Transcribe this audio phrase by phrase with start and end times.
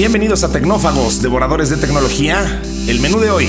[0.00, 2.62] Bienvenidos a Tecnófagos, devoradores de tecnología.
[2.88, 3.46] El menú de hoy.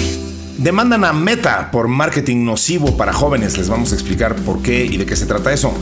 [0.58, 3.58] Demandan a Meta por marketing nocivo para jóvenes.
[3.58, 5.74] Les vamos a explicar por qué y de qué se trata eso.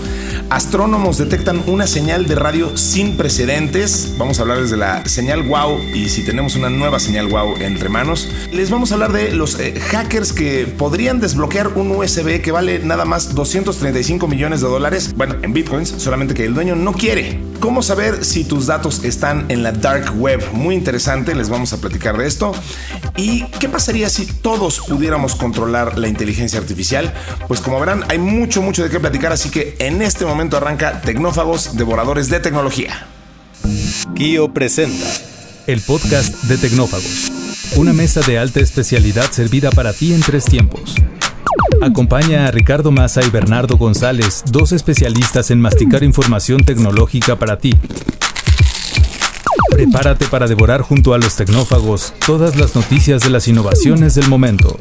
[0.52, 4.14] Astrónomos detectan una señal de radio sin precedentes.
[4.20, 7.90] Vamos a hablar desde la señal WOW y si tenemos una nueva señal WOW entre
[7.90, 8.30] manos.
[8.52, 12.78] Les vamos a hablar de los eh, hackers que podrían desbloquear un USB que vale
[12.78, 15.16] nada más 235 millones de dólares.
[15.18, 17.49] Bueno, en bitcoins, solamente que el dueño no quiere.
[17.60, 20.42] ¿Cómo saber si tus datos están en la dark web?
[20.54, 22.54] Muy interesante, les vamos a platicar de esto.
[23.18, 27.14] ¿Y qué pasaría si todos pudiéramos controlar la inteligencia artificial?
[27.50, 31.02] Pues como verán, hay mucho, mucho de qué platicar, así que en este momento arranca
[31.02, 33.08] Tecnófagos, devoradores de tecnología.
[34.16, 35.08] Kio presenta
[35.68, 37.30] el podcast de Tecnófagos,
[37.76, 40.96] una mesa de alta especialidad servida para ti en tres tiempos.
[41.82, 47.76] Acompaña a Ricardo Massa y Bernardo González, dos especialistas en masticar información tecnológica para ti.
[49.72, 54.78] Prepárate para devorar junto a los tecnófagos todas las noticias de las innovaciones del momento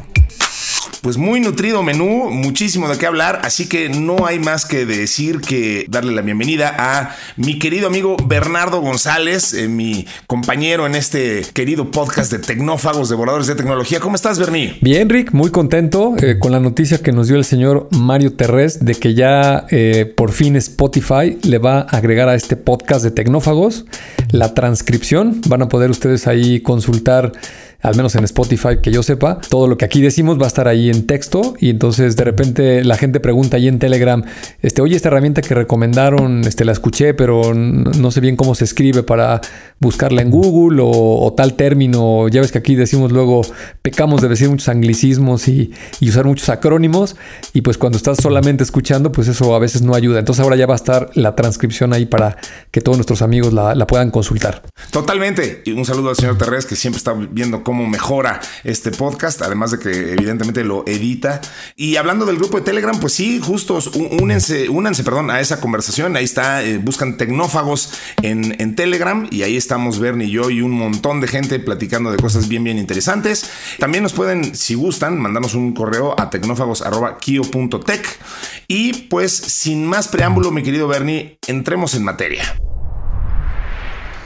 [1.02, 5.40] pues muy nutrido menú, muchísimo de qué hablar, así que no hay más que decir
[5.40, 11.42] que darle la bienvenida a mi querido amigo Bernardo González, eh, mi compañero en este
[11.52, 14.00] querido podcast de Tecnófagos, Devoradores de Tecnología.
[14.00, 14.78] ¿Cómo estás, Berni?
[14.80, 18.84] Bien, Rick, muy contento eh, con la noticia que nos dio el señor Mario Terrés
[18.84, 23.10] de que ya eh, por fin Spotify le va a agregar a este podcast de
[23.10, 23.84] Tecnófagos
[24.30, 25.40] la transcripción.
[25.46, 27.32] Van a poder ustedes ahí consultar
[27.80, 30.66] al menos en Spotify que yo sepa, todo lo que aquí decimos va a estar
[30.66, 34.24] ahí en texto y entonces de repente la gente pregunta ahí en Telegram,
[34.62, 38.64] este, oye, esta herramienta que recomendaron, este, la escuché, pero no sé bien cómo se
[38.64, 39.40] escribe para
[39.80, 42.28] buscarla en Google o, tal término.
[42.28, 43.42] Ya ves que aquí decimos luego,
[43.82, 47.16] pecamos de decir muchos anglicismos y, usar muchos acrónimos
[47.52, 50.18] y pues cuando estás solamente escuchando, pues eso a veces no ayuda.
[50.18, 52.38] Entonces ahora ya va a estar la transcripción ahí para
[52.70, 54.62] que todos nuestros amigos la, la puedan consultar.
[54.90, 55.62] Totalmente.
[55.64, 59.72] Y un saludo al señor Terrés que siempre está viendo cómo mejora este podcast, además
[59.72, 61.42] de que evidentemente lo edita.
[61.76, 66.16] Y hablando del grupo de Telegram, pues sí, justo únense, únanse perdón, a esa conversación.
[66.16, 67.92] Ahí está, eh, buscan tecnófagos
[68.22, 72.10] en, en Telegram y ahí estamos Bernie y yo y un montón de gente platicando
[72.10, 73.50] de cosas bien, bien interesantes.
[73.78, 78.18] También nos pueden, si gustan, mandarnos un correo a tecnófagos.kio.tech.
[78.66, 82.44] Y pues, sin más preámbulo, mi querido Bernie, entremos en materia.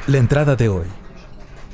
[0.07, 1.02] La entrada de hoy.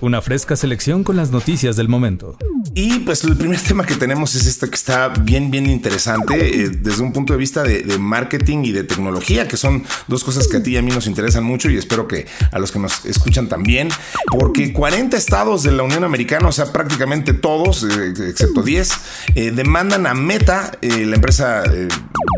[0.00, 2.36] Una fresca selección con las noticias del momento.
[2.75, 6.69] Y pues el primer tema que tenemos es este que está bien, bien interesante eh,
[6.69, 10.59] desde un punto de vista de, marketing y de tecnología, que son dos cosas que
[10.59, 13.04] a ti y a mí nos interesan mucho y espero que a los que nos
[13.06, 13.88] escuchan también,
[14.31, 18.92] porque 40 estados de la Unión Americana, o sea, prácticamente todos, eh, excepto 10,
[19.34, 21.65] eh, demandan a Meta, la empresa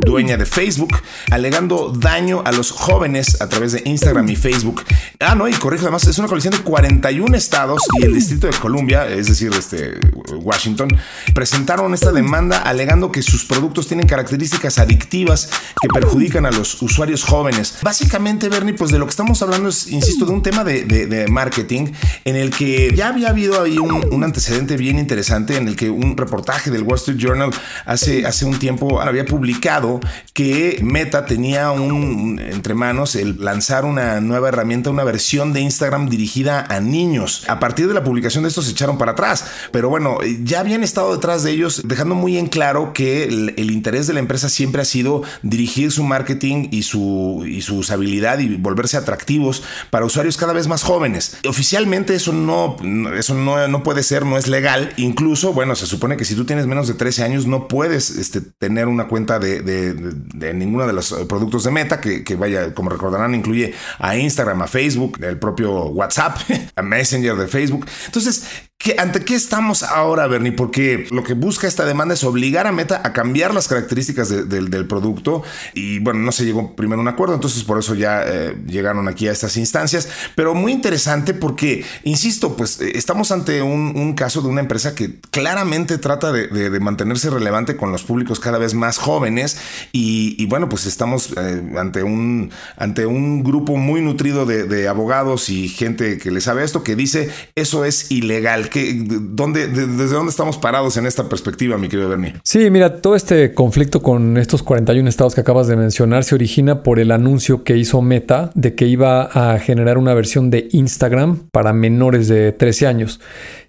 [0.07, 0.97] dueña de Facebook,
[1.31, 4.83] alegando daño a los jóvenes a través de Instagram y Facebook.
[5.19, 7.50] Ah, no, y corrijo, además es una coalición de 41 estados
[7.99, 9.99] y el Distrito de Columbia, es decir, este,
[10.35, 10.89] Washington,
[11.35, 15.51] presentaron esta demanda alegando que sus productos tienen características adictivas
[15.81, 17.79] que perjudican a los usuarios jóvenes.
[17.83, 21.93] Básicamente, Bernie, pues de lo que estamos hablando es, insisto, de un tema de, marketing
[22.25, 26.17] en el que ya había habido ahí un, antecedente bien interesante en el que un
[26.17, 27.51] reportaje del Wall Street Journal
[27.85, 30.01] hace, hace un tiempo había publicado
[30.35, 36.09] que Meta tenía un, entre manos el lanzar una nueva herramienta, una versión de Instagram
[36.09, 37.40] dirigida a niños.
[37.47, 40.83] A partir de la publicación de esto se echaron para atrás, pero bueno, ya habían
[40.83, 44.83] estado detrás de ellos, dejando muy en claro que el, interés de la empresa siempre
[44.83, 50.37] ha sido dirigir su marketing y su, y su usabilidad y volverse atractivos para usuarios
[50.37, 51.39] cada vez más jóvenes.
[51.49, 52.77] Oficialmente eso no,
[53.17, 54.93] eso no, no puede ser, no es legal.
[54.97, 58.41] Incluso, bueno, se supone que si tú tienes menos de 13 años no puedes este,
[58.41, 62.91] tener una cuenta de, de, ninguno de los productos de Meta, que, que, vaya, como
[62.91, 66.39] recordarán, incluye a Instagram, a Facebook, el propio WhatsApp,
[66.77, 67.87] a Messenger de Facebook.
[68.07, 70.53] Entonces, ¿Ante qué estamos ahora, Bernie?
[70.53, 74.87] Porque lo que busca esta demanda es obligar a Meta a cambiar las características del
[74.87, 75.43] producto
[75.75, 79.07] y bueno, no se llegó primero a un acuerdo, entonces por eso ya eh, llegaron
[79.07, 84.41] aquí a estas instancias, pero muy interesante porque, insisto, pues eh, estamos ante un, caso
[84.41, 88.97] de una empresa que claramente trata de, mantenerse relevante con los públicos cada vez más
[88.97, 89.59] jóvenes
[89.93, 95.69] y, bueno, pues estamos eh, ante, un, ante un grupo muy nutrido de abogados y
[95.69, 101.07] gente que le sabe esto que dice eso es ilegal ¿Desde dónde estamos parados en
[101.07, 102.35] esta perspectiva, mi querido Bernie?
[102.45, 106.83] Sí, mira, todo este conflicto con estos 41 estados que acabas de mencionar se origina
[106.83, 111.49] por el anuncio que hizo Meta de que iba a generar una versión de Instagram
[111.53, 113.21] para menores de 13 años.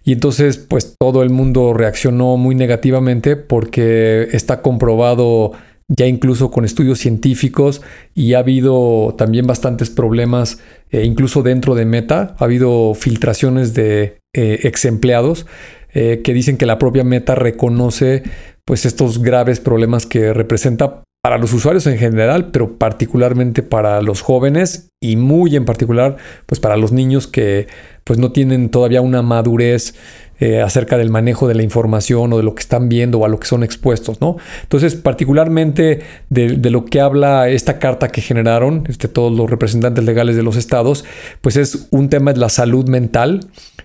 [0.03, 5.51] Y entonces, pues todo el mundo reaccionó muy negativamente porque está comprobado
[5.93, 7.81] ya incluso con estudios científicos
[8.15, 10.59] y ha habido también bastantes problemas,
[10.89, 15.45] eh, incluso dentro de Meta, ha habido filtraciones de eh, ex empleados
[15.93, 18.23] que dicen que la propia Meta reconoce
[18.63, 24.21] pues estos graves problemas que representa para los usuarios en general, pero particularmente para los
[24.21, 26.17] jóvenes y muy en particular
[26.47, 27.67] pues para los niños que
[28.03, 29.93] pues no tienen todavía una madurez
[30.41, 33.27] eh, acerca del manejo de la información o de lo que están viendo o a
[33.27, 34.38] lo que son expuestos, ¿no?
[34.63, 40.35] Entonces, particularmente de, lo que habla esta carta que generaron este, todos los representantes legales
[40.35, 41.05] de los estados,
[41.41, 43.41] pues es un tema de la salud mental,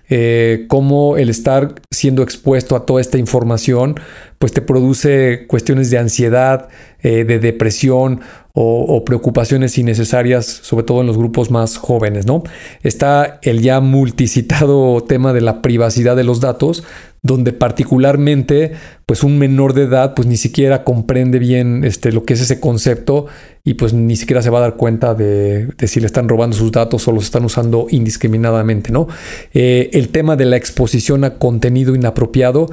[0.09, 3.99] eh, cómo el estar siendo expuesto a toda esta información,
[4.39, 6.69] pues te produce cuestiones de ansiedad,
[7.01, 8.21] eh, de depresión
[8.59, 12.41] o, preocupaciones innecesarias, sobre todo en los grupos más jóvenes, ¿no?
[12.81, 16.83] Está el ya multicitado tema de la privacidad de los datos,
[17.21, 18.71] donde particularmente,
[19.05, 22.59] pues un menor de edad, pues ni siquiera comprende bien este, lo que es ese
[22.59, 23.27] concepto
[23.63, 26.71] y pues ni siquiera se va a dar cuenta de, si le están robando sus
[26.71, 29.07] datos o los están usando indiscriminadamente, ¿no?
[29.53, 32.67] Eh, el tema de la exposición a contenido inapropiado,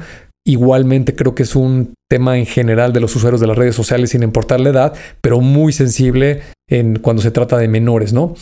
[0.45, 4.11] igualmente creo que es un tema en general de los usuarios de las redes sociales
[4.11, 6.41] sin importar la edad, pero muy sensible
[7.03, 8.33] cuando se trata de menores, ¿no?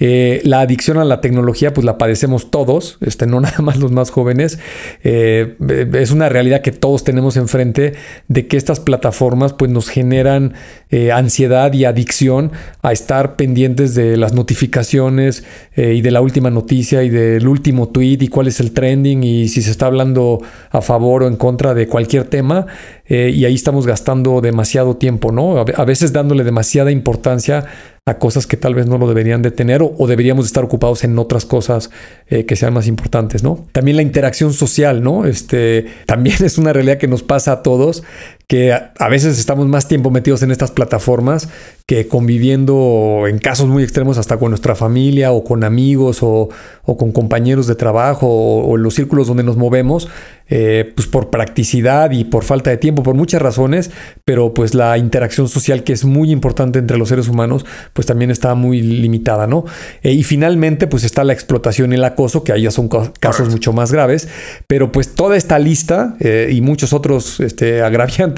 [0.00, 3.92] Eh, la adicción a la tecnología, pues la padecemos todos, este, no nada más los
[3.92, 4.58] más jóvenes.
[5.04, 5.54] Eh,
[5.94, 7.92] es una realidad que todos tenemos enfrente
[8.26, 10.54] de que estas plataformas, pues nos generan
[10.90, 12.50] eh, ansiedad y adicción
[12.82, 15.44] a estar pendientes de las notificaciones
[15.76, 19.46] y de la última noticia y del último tweet y cuál es el trending y
[19.46, 22.66] si se está hablando a favor o en contra de cualquier tema.
[23.08, 25.58] Y ahí estamos gastando demasiado tiempo, ¿no?
[25.60, 27.68] A veces dándole demasiada importancia
[28.08, 31.18] a cosas que tal vez no lo deberían de tener o, deberíamos estar ocupados en
[31.18, 31.90] otras cosas
[32.28, 33.66] eh, que sean más importantes, ¿no?
[33.72, 35.26] También la interacción social, ¿no?
[35.26, 38.02] Este, también es una realidad que nos pasa a todos,
[38.48, 41.50] que a, veces estamos más tiempo metidos en estas plataformas
[41.84, 46.48] que conviviendo en casos muy extremos hasta con nuestra familia o con amigos o,
[46.82, 50.08] con compañeros de trabajo o, en los círculos donde nos movemos,
[50.48, 53.90] eh, pues por practicidad y por falta de tiempo, por muchas razones,
[54.24, 58.30] pero pues la interacción social que es muy importante entre los seres humanos, pues también
[58.30, 59.66] está muy limitada, ¿no?
[60.02, 63.50] Eh, y finalmente, pues está la explotación y el acoso, que ahí ya son casos
[63.50, 64.26] mucho más graves,
[64.66, 68.37] pero pues toda esta lista eh, y muchos otros este, agraviantes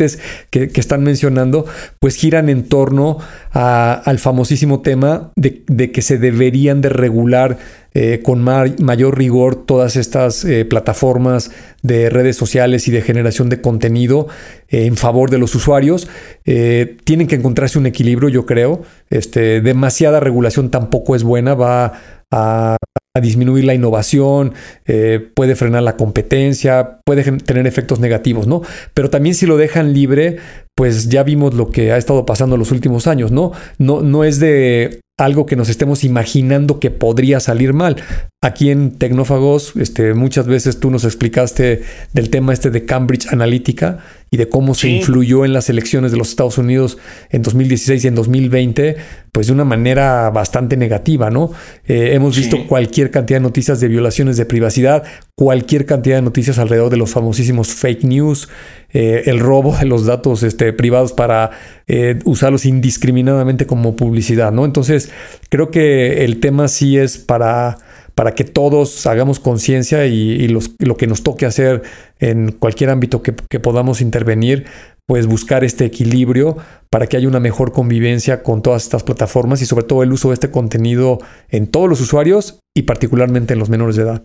[0.50, 1.66] que, están mencionando,
[1.98, 3.18] pues giran en torno
[3.52, 7.58] al famosísimo tema de, que se deberían de regular
[7.92, 11.50] eh, con mayor rigor todas estas plataformas
[11.82, 14.28] de redes sociales y de generación de contenido
[14.68, 16.08] en favor de los usuarios.
[16.44, 18.82] tienen que encontrarse un equilibrio, yo creo.
[19.10, 22.76] Este, demasiada regulación tampoco es buena, va a,
[23.20, 24.54] disminuir la innovación,
[24.86, 28.62] eh, puede frenar la competencia, puede tener efectos negativos, ¿no?
[28.94, 30.38] Pero también si lo dejan libre,
[30.76, 33.50] pues ya vimos lo que ha estado pasando en los últimos años, ¿no?
[33.78, 37.96] No, no es de algo que nos estemos imaginando que podría salir mal.
[38.42, 41.82] Aquí en Tecnófagos, este, muchas veces tú nos explicaste
[42.14, 43.98] del tema este de Cambridge Analytica
[44.30, 46.98] y de cómo se influyó en las elecciones de los Estados Unidos
[47.30, 48.96] en 2016 y en 2020,
[49.32, 51.50] pues de una manera bastante negativa, ¿no?
[51.84, 55.02] Eh, hemos visto cualquier cantidad de noticias de violaciones de privacidad,
[55.34, 58.48] cualquier cantidad de noticias alrededor de los famosísimos fake news,
[58.92, 61.50] eh, el robo de los datos este, privados para
[61.88, 64.64] eh, usarlos indiscriminadamente como publicidad, ¿no?
[64.64, 65.10] Entonces,
[65.48, 67.78] creo que el tema sí es para
[68.20, 71.80] para que todos hagamos conciencia y, lo que nos toque hacer
[72.18, 74.66] en cualquier ámbito que, podamos intervenir,
[75.06, 76.58] pues buscar este equilibrio
[76.90, 80.28] para que haya una mejor convivencia con todas estas plataformas y sobre todo el uso
[80.28, 84.22] de este contenido en todos los usuarios y particularmente en los menores de edad.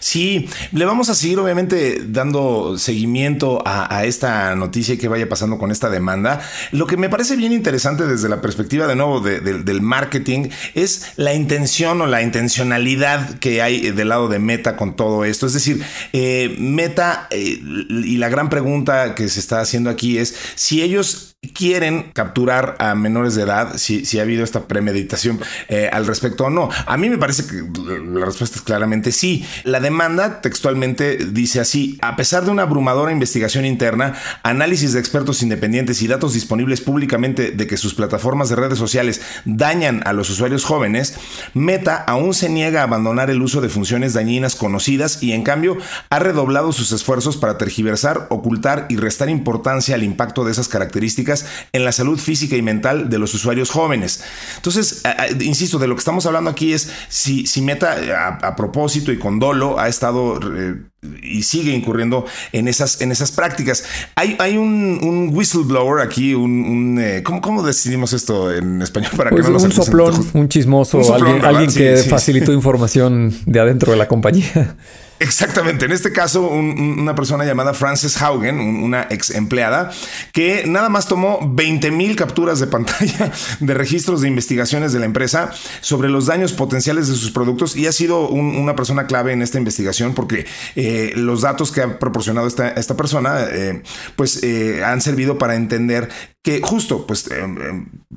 [0.00, 5.70] Sí, le vamos a seguir obviamente dando seguimiento a, esta noticia que vaya pasando con
[5.70, 6.40] esta demanda.
[6.72, 11.34] Lo que me parece bien interesante desde la perspectiva de nuevo del marketing es la
[11.34, 15.46] intención o la intencionalidad que hay del lado de Meta con todo esto.
[15.46, 15.82] Es decir,
[16.12, 21.36] eh, Meta eh, y la gran pregunta que se está haciendo aquí es si ellos
[21.54, 26.44] quieren capturar a menores de edad, si, si ha habido esta premeditación eh, al respecto
[26.44, 26.68] o no.
[26.86, 27.62] A mí me parece que
[28.04, 29.44] la respuesta es claramente sí.
[29.68, 35.42] La demanda textualmente dice así, a pesar de una abrumadora investigación interna, análisis de expertos
[35.42, 40.30] independientes y datos disponibles públicamente de que sus plataformas de redes sociales dañan a los
[40.30, 41.16] usuarios jóvenes,
[41.52, 45.76] Meta aún se niega a abandonar el uso de funciones dañinas conocidas y en cambio
[46.08, 51.44] ha redoblado sus esfuerzos para tergiversar, ocultar y restar importancia al impacto de esas características
[51.74, 54.24] en la salud física y mental de los usuarios jóvenes.
[54.56, 55.02] Entonces,
[55.40, 57.98] insisto, de lo que estamos hablando aquí es si, si Meta
[58.42, 59.38] a, propósito y con
[59.78, 60.76] ha estado eh,
[61.22, 63.84] y sigue incurriendo en esas, en esas prácticas.
[64.16, 69.46] Hay, hay un, whistleblower aquí, un, eh, ¿cómo, decidimos esto en español para que pues
[69.46, 74.76] no nos Un soplón, un chismoso, alguien, que facilitó información de adentro de la compañía.
[75.20, 75.84] Exactamente.
[75.86, 79.90] En este caso, una persona llamada Frances Haugen, una ex empleada,
[80.32, 85.06] que nada más tomó 20 mil capturas de pantalla de registros de investigaciones de la
[85.06, 89.42] empresa sobre los daños potenciales de sus productos y ha sido una persona clave en
[89.42, 90.46] esta investigación porque
[90.76, 93.82] eh, los datos que ha proporcionado esta, esta persona, eh,
[94.16, 96.08] pues eh, han servido para entender
[96.48, 97.28] que justo, pues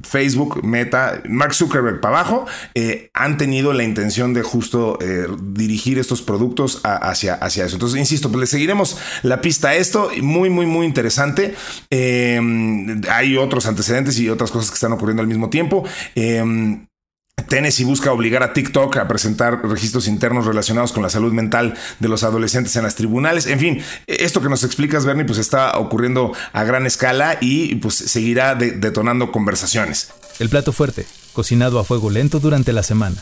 [0.04, 2.46] Facebook, Meta, Mark Zuckerberg para abajo,
[3.14, 4.98] han tenido la intención de justo
[5.42, 7.76] dirigir estos productos hacia, hacia eso.
[7.76, 10.10] Entonces, insisto, pues le seguiremos la pista a esto.
[10.22, 11.56] Muy, muy, muy interesante.
[11.90, 15.84] Em, hay otros antecedentes y otras cosas que están ocurriendo al mismo tiempo.
[17.48, 22.08] Tennessee busca obligar a TikTok a presentar registros internos relacionados con la salud mental de
[22.08, 23.46] los adolescentes en las tribunales.
[23.48, 27.96] En fin, esto que nos explicas, Bernie, pues está ocurriendo a gran escala y pues
[27.96, 30.12] seguirá detonando conversaciones.
[30.40, 33.22] El plato fuerte, cocinado a fuego lento durante la semana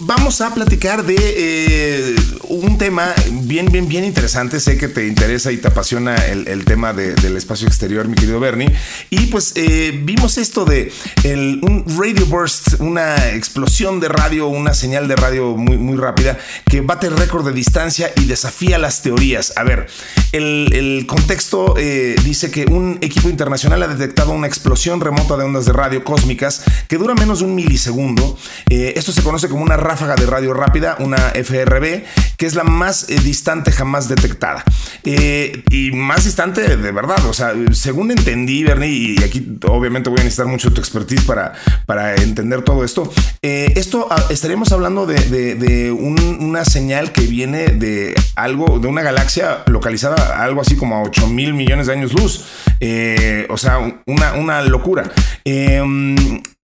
[0.00, 2.16] vamos a platicar de eh,
[2.48, 4.60] un tema bien, bien, bien interesante.
[4.60, 8.72] Sé que te interesa y te apasiona el, tema del espacio exterior, mi querido Bernie.
[9.10, 10.92] Y pues eh, vimos esto de
[11.62, 16.80] un radio burst, una explosión de radio, una señal de radio muy, muy rápida que
[16.80, 19.52] bate récord de distancia y desafía las teorías.
[19.56, 19.88] A ver,
[20.32, 25.66] el, contexto eh, dice que un equipo internacional ha detectado una explosión remota de ondas
[25.66, 28.38] de radio cósmicas que dura menos de un milisegundo.
[28.68, 32.04] esto se conoce como una ráfaga de radio rápida, una FRB,
[32.36, 34.62] que es la más eh, distante jamás detectada.
[35.02, 40.20] Eh, y más distante de verdad, o sea, según entendí, Bernie, y aquí obviamente voy
[40.20, 41.54] a necesitar mucho tu expertise para,
[41.86, 48.14] para entender todo esto, eh, esto ah, estaríamos hablando de, una señal que viene de
[48.36, 52.44] algo, de una galaxia localizada algo así como a 8 mil millones de años luz.
[53.48, 55.10] o sea, una, una locura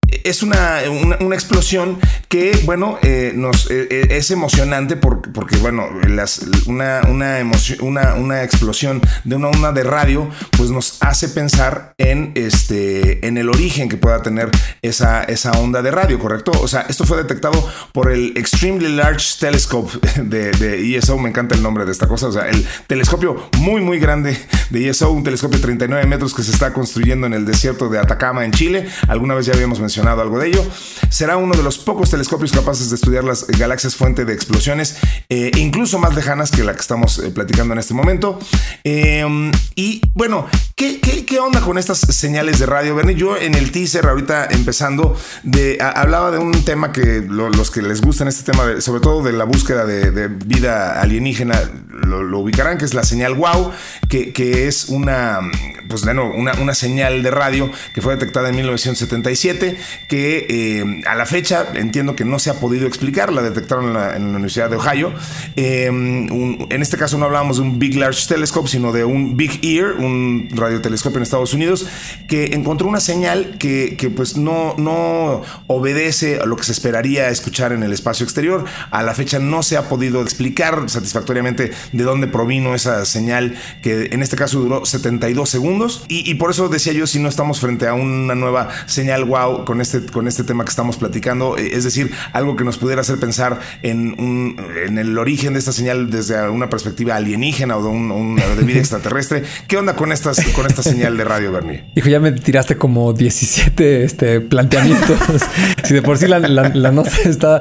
[0.09, 0.81] es una,
[1.21, 1.99] una, explosión
[2.29, 7.39] que, bueno, eh, nos, eh, eh, es emocionante porque, bueno, las, una, una,
[7.81, 13.37] una, una, explosión de una onda de radio, pues nos hace pensar en, este, en
[13.39, 14.51] el origen que pueda tener
[14.83, 16.53] esa, esa onda de radio, ¿correcto?
[16.61, 19.91] O sea, esto fue detectado por el Extremely Large Telescope
[20.23, 23.81] de, de ESO, me encanta el nombre de esta cosa, o sea, el telescopio muy,
[23.81, 24.37] muy grande
[24.71, 27.99] de ESO, un telescopio de 39 metros que se está construyendo en el desierto de
[27.99, 28.87] Atacama, en Chile.
[29.09, 30.65] Alguna vez ya habíamos mencionado algo de ello.
[31.09, 34.97] Será uno de los pocos telescopios capaces de estudiar las galaxias fuente de explosiones,
[35.29, 38.39] eh, incluso más lejanas que la que estamos eh, platicando en este momento.
[38.85, 40.47] Em, y bueno,
[40.79, 43.17] ¿qué, ¿qué, onda con estas señales de radio, Bernie?
[43.17, 48.03] Yo en el teaser, ahorita empezando, de, hablaba de un tema que los que les
[48.03, 52.93] gustan este tema, sobre todo de la búsqueda de, vida alienígena, lo, ubicarán, que es
[52.93, 53.73] la señal WOW,
[54.11, 55.41] que, es una,
[55.89, 59.79] pues bueno, una, una señal de radio que fue detectada en 1977
[60.11, 63.95] que eh, a la fecha entiendo que no se ha podido explicar, la detectaron en
[63.95, 65.15] la, Universidad de Ohio.
[65.57, 69.61] Eh, en este caso no hablábamos de un Big Large Telescope, sino de un Big
[69.63, 71.87] Ear, un radiotelescopio en Estados Unidos,
[72.29, 77.73] que encontró una señal que, pues no, no obedece a lo que se esperaría escuchar
[77.73, 78.65] en el espacio exterior.
[78.91, 84.09] A la fecha no se ha podido explicar satisfactoriamente de dónde provino esa señal, que
[84.13, 86.05] en este caso duró 72 segundos.
[86.09, 89.65] Y, y por eso decía yo, si no estamos frente a una nueva señal wow
[89.65, 93.01] con este, con este tema que estamos platicando, eh, es decir, algo que nos pudiera
[93.01, 94.57] hacer pensar en, un,
[94.87, 98.79] en el origen de esta señal desde una perspectiva alienígena o de, un, de vida
[98.87, 99.43] extraterrestre.
[99.69, 101.85] ¿Qué onda con, estas, con esta señal de radio, Bernie?
[101.95, 105.19] Hijo, ya me tiraste como 17 este, planteamientos.
[105.85, 107.61] si de por sí la, la, nota está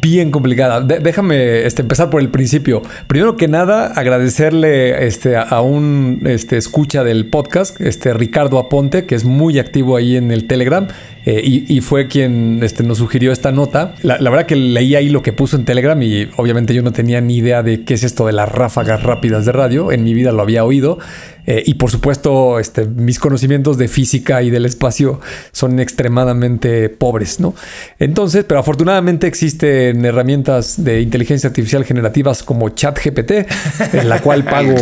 [0.00, 0.80] bien complicada.
[0.80, 2.82] déjame este, empezar por el principio.
[3.06, 9.14] Primero que nada, agradecerle este, a un este, escucha del podcast, este, Ricardo Aponte, que
[9.14, 10.88] es muy activo ahí en el Telegram.
[11.24, 13.94] Eh, y, fue quien este, nos sugirió esta nota.
[14.02, 17.20] La, verdad que leí ahí lo que puso en Telegram y obviamente yo no tenía
[17.20, 19.92] ni idea de qué es esto de las ráfagas rápidas de radio.
[19.92, 20.98] En mi vida lo había oído.
[21.46, 25.20] Eh, y por supuesto, este, mis conocimientos de física y del espacio
[25.52, 27.54] son extremadamente pobres, ¿no?
[27.98, 33.32] Entonces, pero afortunadamente existen herramientas de inteligencia artificial generativas como ChatGPT,
[33.92, 34.74] en la cual pago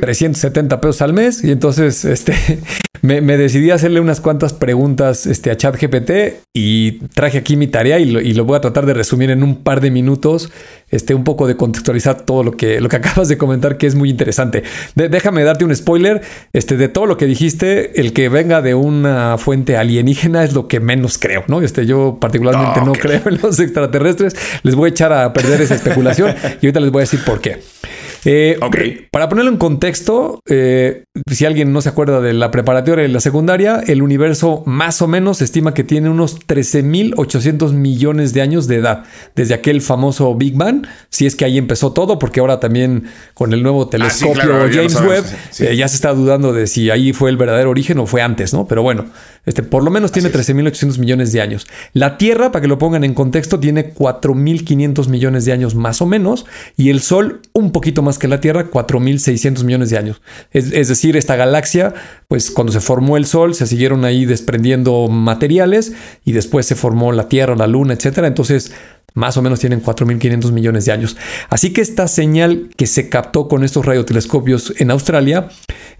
[0.00, 1.42] 370 pesos al mes.
[1.42, 2.34] Y entonces, este,
[3.02, 6.10] me, decidí a hacerle unas cuantas preguntas este, a ChatGPT
[6.52, 9.80] y traje aquí mi tarea y lo, voy a tratar de resumir en un par
[9.80, 10.50] de minutos,
[10.90, 13.94] este, un poco de contextualizar todo lo que, lo que acabas de comentar, que es
[13.94, 14.62] muy interesante.
[14.94, 19.38] déjame darte un spoiler, este, de todo lo que dijiste, el que venga de una
[19.38, 21.62] fuente alienígena es lo que menos creo, ¿no?
[21.62, 24.34] Este, yo particularmente no creo en los extraterrestres.
[24.62, 27.40] Les voy a echar a perder esa especulación y ahorita les voy a decir por
[27.40, 27.60] qué.
[28.24, 28.58] Eh,
[29.10, 33.20] Para ponerlo en contexto, eh, si alguien no se acuerda de la preparatoria y la
[33.20, 38.68] secundaria, el universo más o menos se estima que tiene unos 13.800 millones de años
[38.68, 42.60] de edad, desde aquel famoso Big Bang, si es que ahí empezó todo, porque ahora
[42.60, 45.24] también con el nuevo ah, telescopio James Webb
[45.58, 48.52] eh, ya se está dudando de si ahí fue el verdadero origen o fue antes,
[48.54, 48.66] ¿no?
[48.68, 49.06] Pero bueno,
[49.46, 51.66] este por lo menos tiene 13.800 millones de años.
[51.92, 56.06] La Tierra, para que lo pongan en contexto, tiene 4.500 millones de años más o
[56.06, 60.22] menos, y el Sol un poquito más que la Tierra, 4.600 millones de años.
[60.50, 61.94] Es, decir, esta galaxia,
[62.28, 65.92] pues cuando se formó el Sol, se siguieron ahí desprendiendo materiales
[66.24, 68.26] y después se formó la Tierra, la Luna, etcétera.
[68.26, 68.72] Entonces,
[69.14, 71.16] más o menos tienen 4.500 millones de años.
[71.50, 75.48] Así que esta señal que se captó con estos radiotelescopios en Australia,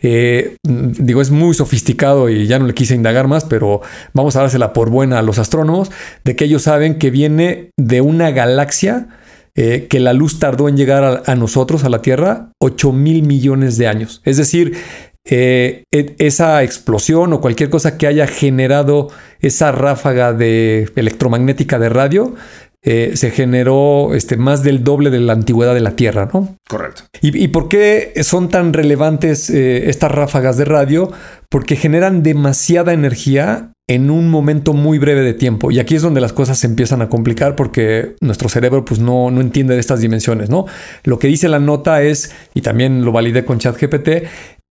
[0.00, 3.83] eh, digo, es muy sofisticado y ya no le quise indagar más, pero
[4.14, 5.90] vamos a dársela por buena a los astrónomos,
[6.25, 9.09] de que ellos saben que viene de una galaxia
[9.54, 13.76] eh, que la luz tardó en llegar a, nosotros, a la Tierra, 8 mil millones
[13.76, 14.23] de años.
[14.25, 14.78] Es decir,
[15.26, 19.09] eh, e, esa explosión o cualquier cosa que haya generado
[19.40, 22.35] esa ráfaga de electromagnética de radio
[22.82, 26.56] eh, se generó este, más del doble de la antigüedad de la Tierra, ¿no?
[26.66, 27.02] Correcto.
[27.21, 31.12] ¿Y, por qué son tan relevantes estas ráfagas de radio?
[31.50, 35.70] Porque generan demasiada energía en un momento muy breve de tiempo.
[35.70, 39.30] Y aquí es donde las cosas se empiezan a complicar porque nuestro cerebro pues no,
[39.30, 40.64] no entiende de estas dimensiones, ¿no?
[41.04, 44.08] Lo que dice la nota es, y también lo validé con ChatGPT,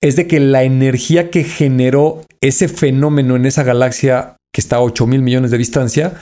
[0.01, 4.81] es de que la energía que generó ese fenómeno en esa galaxia que está a
[4.81, 6.13] 8 mil millones de distancia,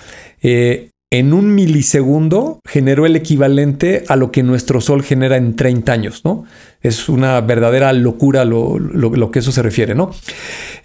[0.41, 5.91] eh, en un milisegundo generó el equivalente a lo que nuestro Sol genera en 30
[5.91, 6.45] años, ¿no?
[6.81, 10.11] Es una verdadera locura lo, lo, que eso se refiere, ¿no?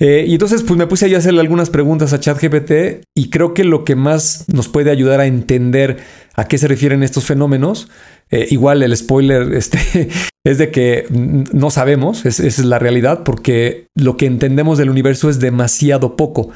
[0.00, 3.62] Eh, y entonces, pues me puse a hacerle algunas preguntas a ChatGPT y creo que
[3.62, 5.98] lo que más nos puede ayudar a entender
[6.34, 7.88] a qué se refieren estos fenómenos,
[8.30, 10.08] eh, igual el spoiler este,
[10.44, 15.30] es de que no sabemos, esa es la realidad, porque lo que entendemos del universo
[15.30, 16.50] es demasiado poco.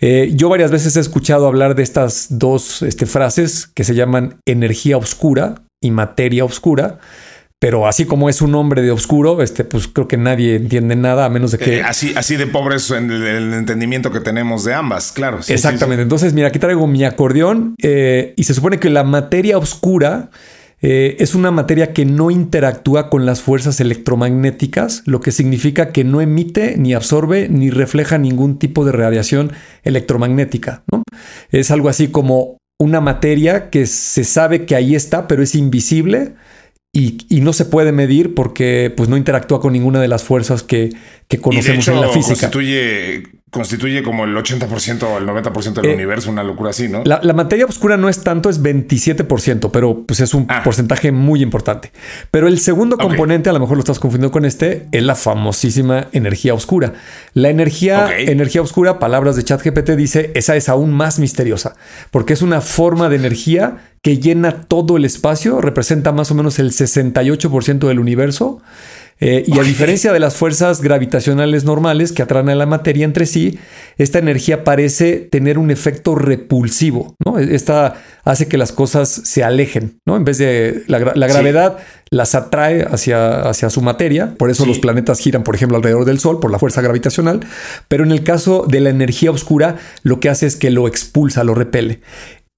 [0.00, 4.40] Eh, yo varias veces he escuchado hablar de estas dos este, frases que se llaman
[4.46, 6.98] energía oscura y materia oscura.
[7.60, 11.24] Pero así como es un hombre de oscuro, este, pues creo que nadie entiende nada
[11.24, 11.78] a menos de que.
[11.78, 15.40] Eh, así, así de pobres en el, entendimiento que tenemos de ambas, claro.
[15.46, 16.02] Exactamente.
[16.02, 20.30] Entonces, mira, aquí traigo mi acordeón eh, y se supone que la materia oscura
[20.80, 26.04] eh, es una materia que no interactúa con las fuerzas electromagnéticas, lo que significa que
[26.04, 29.52] no emite, ni absorbe, ni refleja ningún tipo de radiación
[29.82, 30.84] electromagnética.
[31.50, 36.34] Es algo así como una materia que se sabe que ahí está, pero es invisible
[36.92, 40.90] y, no se puede medir porque pues, no interactúa con ninguna de las fuerzas que,
[41.40, 42.50] conocemos en la física.
[42.50, 47.02] Constituye, constituye como el 80% o el 90% del eh, universo, una locura así, ¿no?
[47.04, 50.62] La, materia oscura no es tanto, es 27%, pero pues es un ah.
[50.62, 51.92] porcentaje muy importante.
[52.30, 56.08] Pero el segundo componente, a lo mejor lo estás confundiendo con este, es la famosísima
[56.12, 56.94] energía oscura.
[57.32, 61.74] La energía, energía oscura, palabras de ChatGPT, dice, esa es aún más misteriosa,
[62.10, 66.58] porque es una forma de energía que llena todo el espacio, representa más o menos
[66.58, 68.60] el 68% del universo.
[69.20, 73.26] Eh, y a diferencia de las fuerzas gravitacionales normales que atraen a la materia entre
[73.26, 73.58] sí,
[73.96, 77.16] esta energía parece tener un efecto repulsivo.
[77.24, 77.38] ¿no?
[77.38, 80.00] Esta hace que las cosas se alejen.
[80.06, 80.16] ¿no?
[80.16, 81.78] En vez de la, gravedad
[82.10, 84.34] las atrae hacia, hacia, su materia.
[84.38, 87.40] Por eso los planetas giran, por ejemplo, alrededor del Sol por la fuerza gravitacional.
[87.88, 91.44] Pero en el caso de la energía oscura, lo que hace es que lo expulsa,
[91.44, 92.00] lo repele.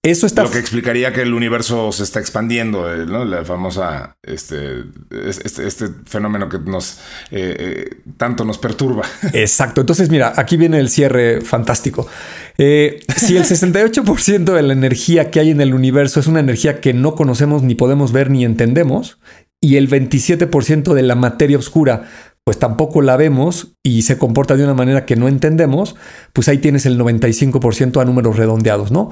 [0.03, 0.45] Eso está.
[0.45, 3.27] Lo que explicaría que el universo se está expandiendo, eh, ¿no?
[3.27, 4.17] La famosa.
[4.23, 7.01] Este, este, este fenómeno que nos.
[7.31, 9.03] Eh, eh, tanto nos perturba.
[9.35, 9.83] Exacto.
[9.83, 12.09] Entonces, mira, aquí viene el cierre fantástico.
[12.57, 16.95] si el 68% de la energía que hay en el universo es una energía que
[16.95, 19.19] no conocemos, ni podemos ver, ni entendemos,
[19.61, 22.09] y el 27% de la materia oscura
[22.51, 25.95] pues tampoco la vemos y se comporta de una manera que no entendemos,
[26.33, 29.11] pues ahí tienes el 95% a números redondeados, ¿no?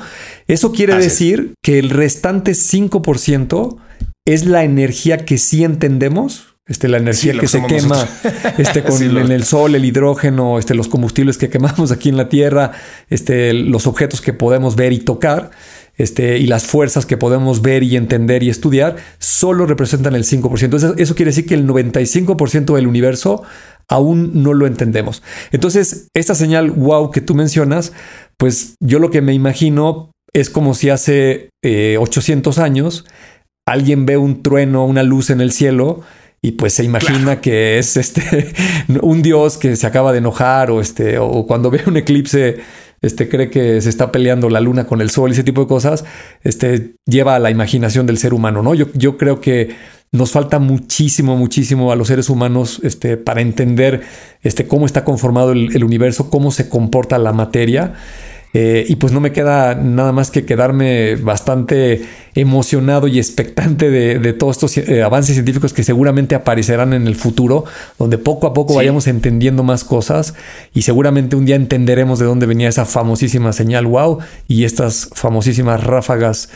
[0.48, 3.76] Eso quiere decir que el restante 5%
[4.24, 8.08] es la energía que sí entendemos, este, la energía que se quema
[8.58, 12.28] este, con en el sol, el hidrógeno, este, los combustibles que quemamos aquí en la
[12.28, 12.72] Tierra,
[13.08, 15.52] este, los objetos que podemos ver y tocar
[15.98, 20.94] este, y las fuerzas que podemos ver y entender y estudiar solo representan el 5%.
[20.96, 23.42] Eso, quiere decir que el 95% del universo
[23.88, 25.22] aún no lo entendemos.
[25.50, 27.92] Entonces, esta señal wow que tú mencionas,
[28.36, 33.04] pues yo lo que me imagino es como si hace 800 eh, años
[33.66, 36.02] alguien ve un trueno, una luz en el cielo
[36.40, 38.54] y pues se imagina que es este
[39.02, 42.58] un dios que se acaba de enojar o este o cuando ve un eclipse
[43.02, 45.66] este, cree que se está peleando la luna con el sol y ese tipo de
[45.68, 46.04] cosas,
[46.42, 48.74] este, lleva a la imaginación del ser humano, ¿no?
[48.74, 49.76] Yo, yo creo que
[50.10, 54.02] nos falta muchísimo, muchísimo a los seres humanos este, para entender
[54.42, 57.94] este, cómo está conformado el, universo, cómo se comporta la materia.
[58.54, 62.02] Eh, y pues no me queda nada más que quedarme bastante
[62.34, 67.64] emocionado y expectante de, todos estos eh, avances científicos que seguramente aparecerán en el futuro,
[67.98, 70.34] donde poco a poco vayamos entendiendo más cosas
[70.72, 75.84] y seguramente un día entenderemos de dónde venía esa famosísima señal wow y estas famosísimas
[75.84, 76.48] ráfagas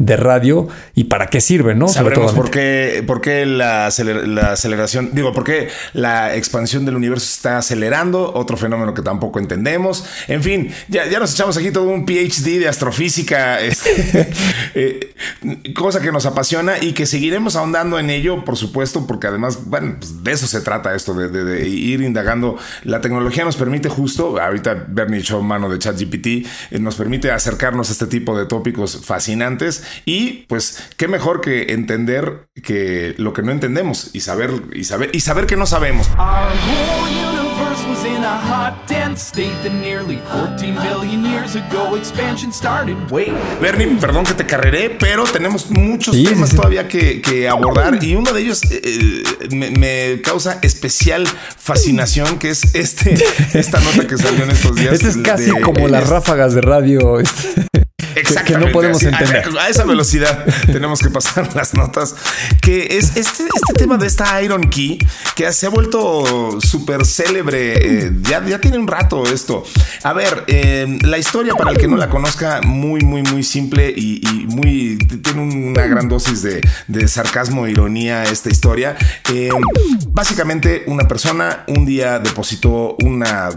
[0.00, 1.86] de radio y para qué sirve, ¿no?
[1.86, 7.58] Sabremos por qué, por qué la, aceleración, digo, por qué la expansión del universo está
[7.58, 10.06] acelerando, otro fenómeno que tampoco entendemos.
[10.26, 14.30] En fin, ya, ya nos echamos aquí todo un PhD de astrofísica, este,
[14.74, 15.14] eh,
[15.74, 19.96] cosa que nos apasiona y que seguiremos ahondando en ello, por supuesto, porque además, bueno,
[19.98, 22.56] pues de eso se trata esto, de, ir indagando.
[22.84, 26.46] La tecnología nos permite justo, ahorita Bernie echó mano de ChatGPT, eh,
[26.80, 32.48] nos permite acercarnos a este tipo de tópicos fascinantes y pues qué mejor que entender
[32.62, 36.08] que lo que no entendemos y saber y saber y saber que no sabemos.
[43.60, 48.40] Bernie, perdón que te carreré, pero tenemos muchos temas todavía que, abordar y uno de
[48.40, 53.14] ellos eh, eh, me, causa especial fascinación, que es este,
[53.54, 54.94] esta nota que salió en estos días.
[55.00, 57.18] Este es casi como las ráfagas de radio.
[58.16, 58.52] Exactamente.
[58.52, 59.48] Que no podemos entender.
[59.58, 62.14] A, esa velocidad tenemos que pasar las notas.
[62.60, 64.98] Que es este, este tema de esta Iron Key
[65.34, 68.06] que se ha vuelto súper célebre.
[68.06, 69.64] Eh, ya, ya tiene un rato esto.
[70.02, 73.92] A ver, eh, la historia para el que no la conozca, muy, muy, muy simple
[73.94, 74.98] y, muy.
[75.22, 78.96] Tiene una gran dosis de, sarcasmo e ironía esta historia.
[79.32, 79.50] Eh,
[80.08, 83.50] básicamente, una persona un día depositó una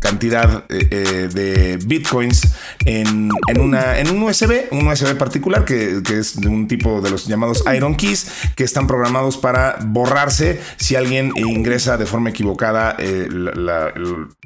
[0.00, 2.52] cantidad de bitcoins
[2.84, 7.10] en, en una en un USB, un USB particular que, es de un tipo de
[7.10, 12.96] los llamados Iron Keys que están programados para borrarse si alguien ingresa de forma equivocada
[12.98, 13.28] eh,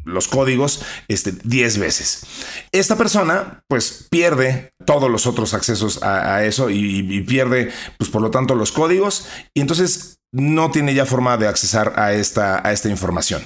[0.04, 2.26] los códigos este, 10 veces.
[2.72, 8.20] Esta persona pues pierde todos los otros accesos a, eso y, y, pierde pues por
[8.22, 12.72] lo tanto los códigos y entonces no tiene ya forma de accesar a esta, a
[12.72, 13.42] esta información.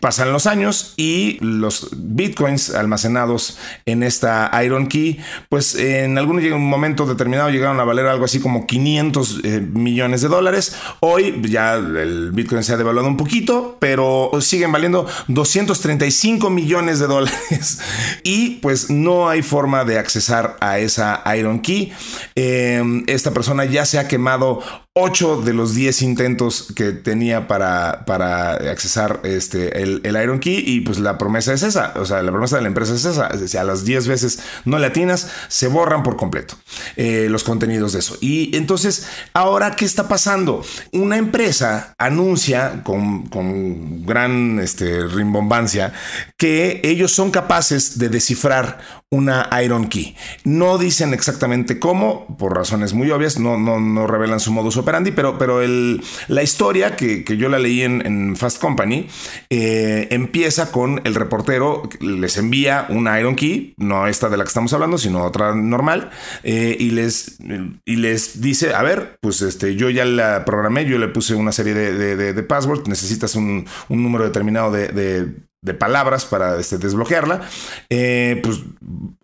[0.00, 7.06] Pasan los años y los bitcoins almacenados en esta Iron Key, pues en algún momento
[7.06, 10.76] determinado llegaron a valer algo así como 500 eh, millones de dólares.
[10.98, 17.06] Hoy ya el bitcoin se ha devaluado un poquito, pero siguen valiendo 235 millones de
[17.06, 17.80] dólares.
[18.24, 21.92] y pues no hay forma de accesar a esa Iron Key.
[22.34, 28.06] Em, esta persona ya se ha quemado 8 de los 10 intentos que tenía para,
[28.06, 32.32] para accesar este, el, Iron Key y pues la promesa es esa, o sea, la
[32.32, 35.68] promesa de la empresa es esa, si a las 10 veces no le atinas, se
[35.68, 36.56] borran por completo
[36.96, 38.16] eh, los contenidos de eso.
[38.22, 40.64] Y entonces, ahora, ¿qué está pasando?
[40.92, 45.92] Una empresa anuncia con, con gran este, rimbombancia
[46.38, 48.78] que ellos son capaces de descifrar
[49.10, 50.16] una Iron Key.
[50.44, 54.85] No dicen exactamente cómo, por razones muy obvias, no, no, no revelan su modus operandi,
[55.14, 59.08] pero, pero el, la historia que, yo la leí en, Fast Company
[59.50, 64.48] eh, empieza con el reportero les envía una Iron Key, no esta de la que
[64.48, 66.10] estamos hablando, sino otra normal,
[66.42, 67.38] eh, y, les,
[67.84, 71.52] y les dice, a ver, pues este, yo ya la programé, yo le puse una
[71.52, 75.34] serie de, de, passwords, necesitas un, un número determinado de
[75.66, 77.42] de palabras para este, desbloquearla,
[77.90, 78.60] eh, pues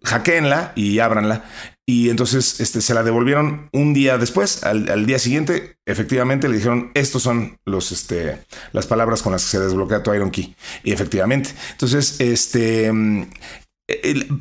[0.03, 1.45] hackeenla y ábranla.
[1.87, 6.91] Y entonces este, se la devolvieron un día después, al, día siguiente, efectivamente le dijeron,
[6.95, 8.39] estos son los, este,
[8.73, 10.55] las palabras con las que se desbloquea tu Iron Key.
[10.85, 11.51] Y efectivamente.
[11.73, 12.91] Entonces, este,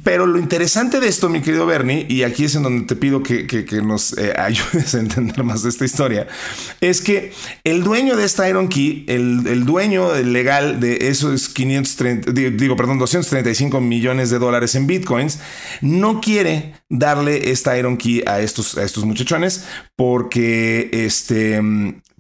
[0.04, 3.24] pero lo interesante de esto, mi querido Bernie, y aquí es en donde te pido
[3.24, 3.46] que,
[3.84, 6.28] nos eh, ayudes a entender más de esta historia,
[6.80, 7.32] es que
[7.64, 13.80] el dueño de esta Iron Key, el, dueño legal de esos 530, digo, perdón, 235
[13.82, 15.40] millones de dólares en bitcoins,
[15.82, 21.62] no quiere darle esta Iron Key a estos, a estos muchachones porque este,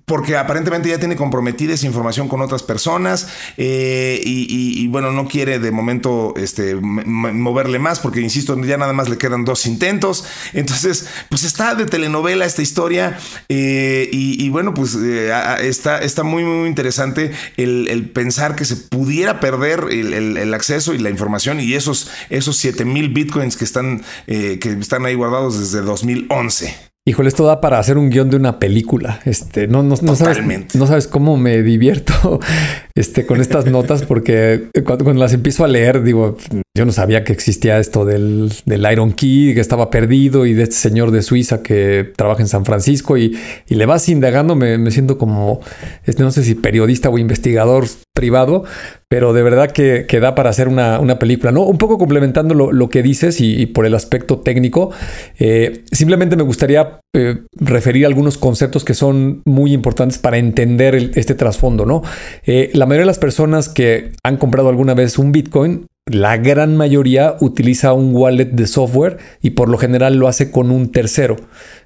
[0.05, 5.59] porque aparentemente ya tiene comprometida esa información con otras personas eh, y, bueno, no quiere
[5.59, 10.25] de momento este, moverle más porque, insisto, ya nada más le quedan dos intentos.
[10.53, 13.17] Entonces, pues está de telenovela esta historia
[13.49, 19.39] eh, y, bueno, pues eh, está, está muy, muy interesante el, pensar que se pudiera
[19.39, 24.77] perder el, acceso y la información y esos, esos 7 mil bitcoins que están, que
[24.79, 26.90] están ahí guardados desde 2011.
[27.03, 29.21] Híjole, esto da para hacer un guion de una película.
[29.25, 32.39] Este, no, no, no sabes, no sabes cómo me divierto
[32.95, 36.37] este, con estas notas porque cuando, las empiezo a leer, digo,
[36.77, 40.61] yo no sabía que existía esto del, del, Iron Key, que estaba perdido y de
[40.61, 43.35] este señor de Suiza que trabaja en San Francisco y,
[43.67, 45.59] y le vas indagando, me, me siento como,
[46.05, 48.65] este, no sé si periodista o investigador privado,
[49.08, 51.63] pero de verdad que, que da para hacer una, una, película, ¿no?
[51.63, 54.91] Un poco complementando lo, que dices y, por el aspecto técnico,
[55.39, 61.36] eh, simplemente me gustaría eh, referir algunos conceptos que son muy importantes para entender este
[61.36, 62.02] trasfondo, ¿no?
[62.45, 66.78] Eh, la mayoría de las personas que han comprado alguna vez un Bitcoin la gran
[66.78, 71.38] mayoría utiliza un wallet de software y por lo general lo hace con un tercero.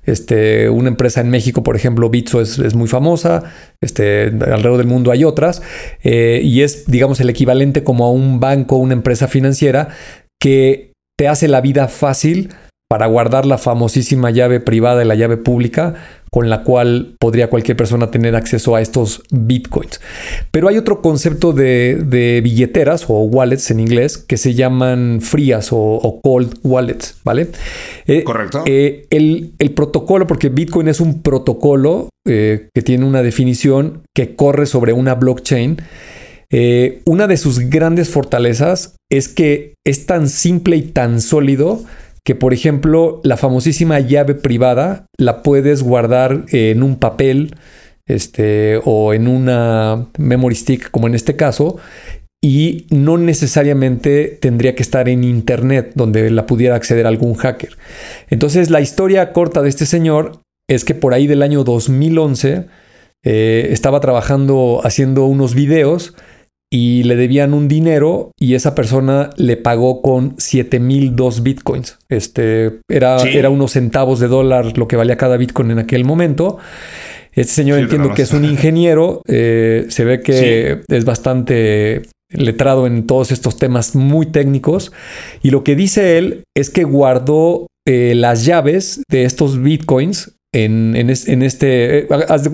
[0.03, 3.43] Este, una empresa en México, por ejemplo, Bitso es, muy famosa,
[3.81, 5.61] este, alrededor del mundo hay otras,
[6.03, 9.89] eh, y es, digamos, el equivalente como a un banco, una empresa financiera
[10.39, 12.49] que te hace la vida fácil
[12.87, 15.95] para guardar la famosísima llave privada y la llave pública
[16.35, 20.01] con la cual podría cualquier persona tener acceso a estos bitcoins.
[20.51, 26.19] Pero hay otro concepto de, billeteras o wallets en inglés que se llaman frías o,
[26.21, 27.47] cold wallets, ¿vale?
[28.05, 28.63] Eh, Correcto.
[28.65, 34.65] Eh, el, protocolo, porque Bitcoin es un protocolo eh, que tiene una definición que corre
[34.65, 35.77] sobre una blockchain.
[37.05, 41.79] una de sus grandes fortalezas es que es tan simple y tan sólido
[42.25, 47.55] que por ejemplo la famosísima llave privada la puedes guardar en un papel
[48.07, 51.77] este, o en una memory stick como en este caso
[52.43, 57.77] y no necesariamente tendría que estar en internet donde la pudiera acceder algún hacker.
[58.29, 62.65] Entonces la historia corta de este señor es que por ahí del año 2011
[63.23, 66.15] eh, estaba trabajando haciendo unos videos
[66.71, 71.97] y le debían un dinero y esa persona le pagó con 7002 bitcoins.
[72.09, 76.57] Este era, era unos centavos de dólar lo que valía cada bitcoin en aquel momento.
[77.33, 83.05] Este señor entiendo que es un ingeniero, eh, se ve que es bastante letrado en
[83.05, 84.91] todos estos temas muy técnicos
[85.43, 91.09] y lo que dice él es que guardó eh, las llaves de estos bitcoins en,
[91.09, 92.07] este, eh,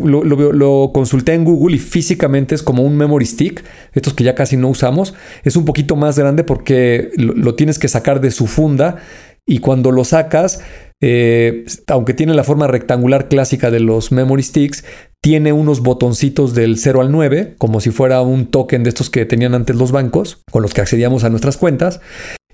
[0.04, 4.58] lo, consulté en Google y físicamente es como un memory stick, estos que ya casi
[4.58, 8.98] no usamos, es un poquito más grande porque lo, tienes que sacar de su funda
[9.46, 10.62] y cuando lo sacas,
[11.00, 14.84] eh, aunque tiene la forma rectangular clásica de los memory sticks,
[15.22, 19.26] tiene unos botoncitos del 0 al 9, como si fuera un token de estos que
[19.26, 22.02] tenían antes los bancos, con los que accedíamos a nuestras cuentas.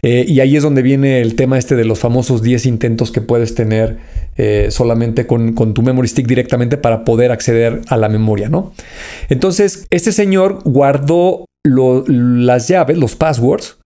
[0.09, 3.19] Eh, y ahí es donde viene el tema este de los famosos 10 intentos que
[3.19, 3.97] puedes tener
[4.37, 8.71] eh, solamente con, tu memory stick directamente para poder acceder a la memoria, ¿no?
[9.27, 13.79] Entonces, este señor guardó las llaves, los passwords,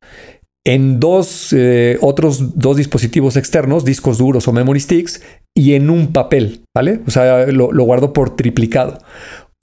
[0.63, 5.23] en dos eh, otros dos dispositivos externos, discos duros o memory sticks,
[5.57, 6.99] y en un papel, ¿vale?
[7.07, 8.99] O sea, lo, lo guardó por triplicado.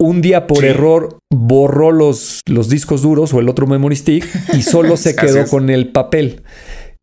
[0.01, 4.63] Un día por error borró los, los discos duros o el otro memory stick y
[4.63, 6.43] solo se quedó con el papel.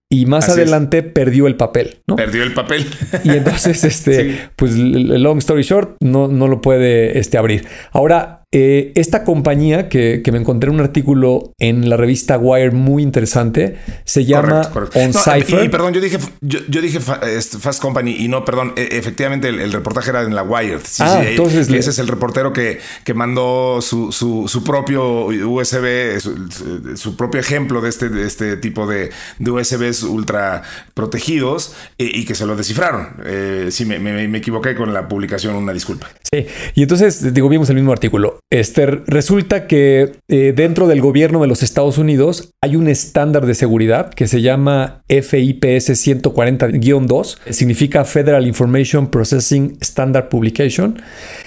[0.10, 2.16] Y más adelante perdió el papel, ¿no?
[2.16, 2.86] Perdió el papel.
[3.24, 7.68] Y entonces, este, pues, long story short, no, no lo puede este, abrir.
[7.92, 13.76] Ahora, eh, esta compañía que, me encontré un artículo en la revista Wire muy interesante
[14.06, 14.62] se llama
[14.94, 15.66] OnCypher.
[15.66, 20.12] y, perdón, yo dije, yo, dije Fast Company y no, perdón, e, efectivamente el, reportaje
[20.12, 20.80] era en la Wire.
[20.86, 26.22] Sí, ah, entonces ese es el reportero que, que mandó su, su, propio USB,
[26.96, 30.64] su, propio ejemplo de este, de este tipo de, de USBs ultra
[30.94, 33.18] protegidos y, que se lo descifraron.
[33.26, 36.10] Eh, sí, me, me, equivoqué con la publicación, una disculpa.
[36.32, 38.40] Sí, y entonces, digo, vimos el mismo artículo.
[38.52, 43.56] Este, resulta que eh, dentro del gobierno de los Estados Unidos hay un estándar de
[43.56, 51.02] seguridad que se llama FIPS 140-2, significa Federal Information Processing Standard Publication,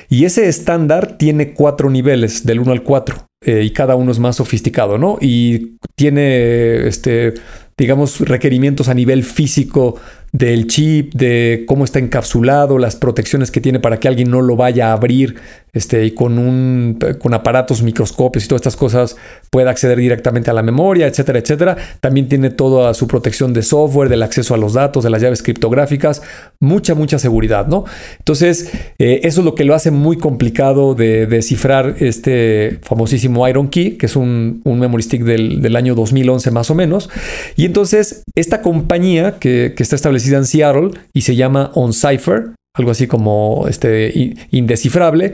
[0.09, 4.19] y ese estándar tiene cuatro niveles, del 1 al 4, eh, y cada uno es
[4.19, 5.19] más sofisticado, ¿no?
[5.21, 7.35] Y tiene, este,
[7.77, 10.01] digamos, requerimientos a nivel físico
[10.33, 14.57] del chip, de cómo está encapsulado, las protecciones que tiene para que alguien no lo
[14.57, 15.37] vaya a abrir,
[15.73, 19.17] este, y con un con aparatos, microscopios y todas estas cosas
[19.51, 21.77] pueda acceder directamente a la memoria, etcétera, etcétera.
[22.01, 25.43] También tiene toda su protección de software, del acceso a los datos, de las llaves
[25.43, 26.23] criptográficas,
[26.61, 27.85] mucha, mucha seguridad, ¿no?
[28.19, 33.69] Entonces, eh, eso es lo que lo hace muy complicado de descifrar este famosísimo Iron
[33.69, 37.11] Key, que es un, un memory stick del, del, año 2011 más o menos.
[37.57, 42.91] Y entonces, esta compañía que, que está establecida en Seattle y se llama OnCypher, algo
[42.91, 45.33] así como este, indescifrable,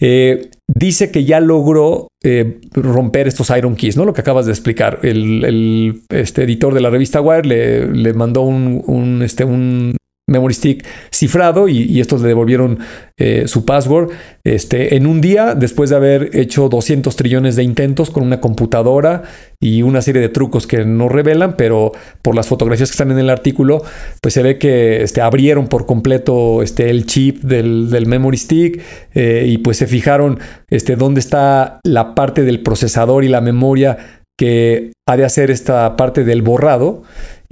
[0.00, 4.04] eh, dice que ya logró eh, romper estos Iron Keys, ¿no?
[4.04, 5.00] Lo que acabas de explicar.
[5.02, 9.96] El, este editor de la revista Wire le, le mandó un, este, un
[10.28, 12.78] memory stick cifrado y, estos le devolvieron
[13.16, 14.10] eh, su password.
[14.44, 19.22] Este, en un día después de haber hecho 200 trillones de intentos con una computadora
[19.60, 23.18] y una serie de trucos que no revelan, pero por las fotografías que están en
[23.18, 23.82] el artículo,
[24.20, 28.82] pues se ve que este, abrieron por completo este, el chip del, memory stick
[29.14, 34.22] eh, y pues se fijaron este, dónde está la parte del procesador y la memoria
[34.36, 37.02] que ha de hacer esta parte del borrado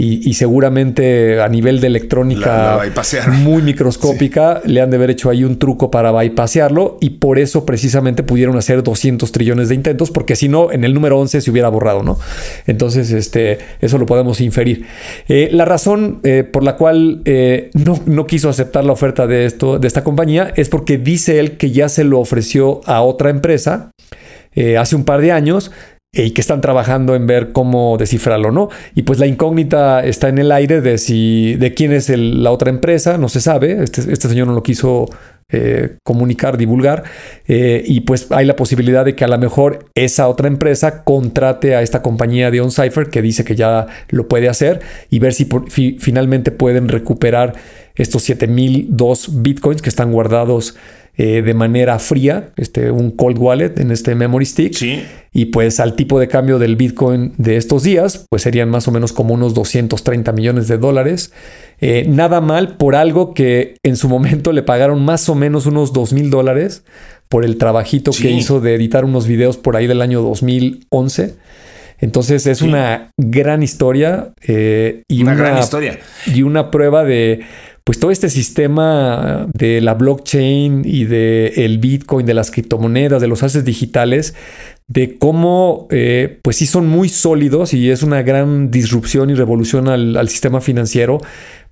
[0.03, 2.81] y, seguramente a nivel de electrónica
[3.43, 7.67] muy microscópica le han de haber hecho ahí un truco para bypassearlo y por eso
[7.67, 11.51] precisamente pudieron hacer 200 trillones de intentos porque si no en el número 11 se
[11.51, 12.19] hubiera borrado, ¿no?
[12.67, 14.87] Entonces este, eso lo podemos inferir.
[15.29, 19.45] Eh, la razón eh, por la cual eh, no, no, quiso aceptar la oferta de,
[19.45, 23.29] esto, de esta compañía es porque dice él que ya se lo ofreció a otra
[23.29, 23.91] empresa
[24.79, 25.71] hace un par de años
[26.12, 28.68] y que están trabajando en ver cómo descifrarlo, ¿no?
[28.94, 32.70] Y pues la incógnita está en el aire de si de quién es la otra
[32.70, 33.83] empresa, no se sabe.
[33.83, 35.07] Este, este señor no lo quiso
[35.53, 37.05] eh, comunicar, divulgar,
[37.49, 41.75] eh, y pues hay la posibilidad de que a lo mejor esa otra empresa contrate
[41.75, 45.49] a esta compañía de OnCypher que dice que ya lo puede hacer y ver si
[45.99, 47.55] finalmente pueden recuperar
[47.96, 50.77] estos 7002 bitcoins que están guardados
[51.22, 54.74] eh, de manera fría, este, un cold wallet en este memory stick.
[55.35, 58.90] Y pues al tipo de cambio del Bitcoin de estos días, pues serían más o
[58.90, 61.30] menos como unos 230 millones de dólares.
[61.83, 65.92] Eh, nada mal por algo que en su momento le pagaron más o menos unos
[65.92, 66.85] 2 mil dólares
[67.28, 71.35] por el trabajito que hizo de editar unos videos por ahí del año 2011.
[71.98, 77.40] Entonces es una gran historia eh, y una, gran historia y una prueba de
[77.90, 83.26] pues todo este sistema de la blockchain y de el Bitcoin, de las criptomonedas, de
[83.26, 84.37] los haces digitales,
[84.87, 89.88] de cómo eh, pues sí son muy sólidos y es una gran disrupción y revolución
[89.88, 91.18] al, sistema financiero.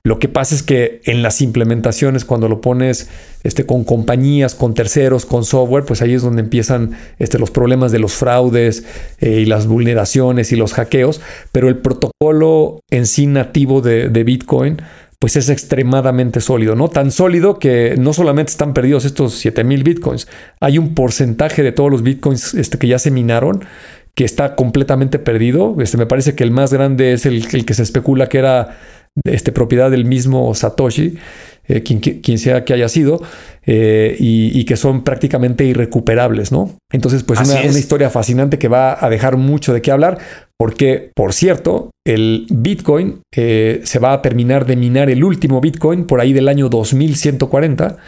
[0.03, 3.09] Lo que pasa es que en las implementaciones, cuando lo pones
[3.45, 7.93] este, con compañías, con terceros, con software, pues ahí es donde empiezan este, los problemas
[7.93, 8.85] de los fraudes
[9.21, 11.21] eh, y las vulneraciones y los hackeos.
[11.53, 14.79] Pero el protocolo en sí nativo de Bitcoin,
[15.19, 16.89] pues es extremadamente sólido, ¿no?
[16.89, 20.29] Tan sólido que no solamente están perdidos estos 7000 bitcoins,
[20.61, 23.65] hay un porcentaje de todos los bitcoins este, que ya se minaron
[24.15, 25.77] que está completamente perdido.
[25.81, 28.79] Este, me parece que el más grande es el, que se especula que era
[29.25, 31.19] este, propiedad del mismo Satoshi,
[31.69, 33.23] eh, quien, sea que haya sido,
[33.71, 36.79] eh, y, que son prácticamente irrecuperables, ¿no?
[36.91, 40.19] Entonces, pues una, una, historia fascinante que va a dejar mucho de qué hablar,
[40.57, 46.07] porque, por cierto, el Bitcoin eh, se va a terminar de minar el último Bitcoin
[46.07, 47.99] por ahí del año 2140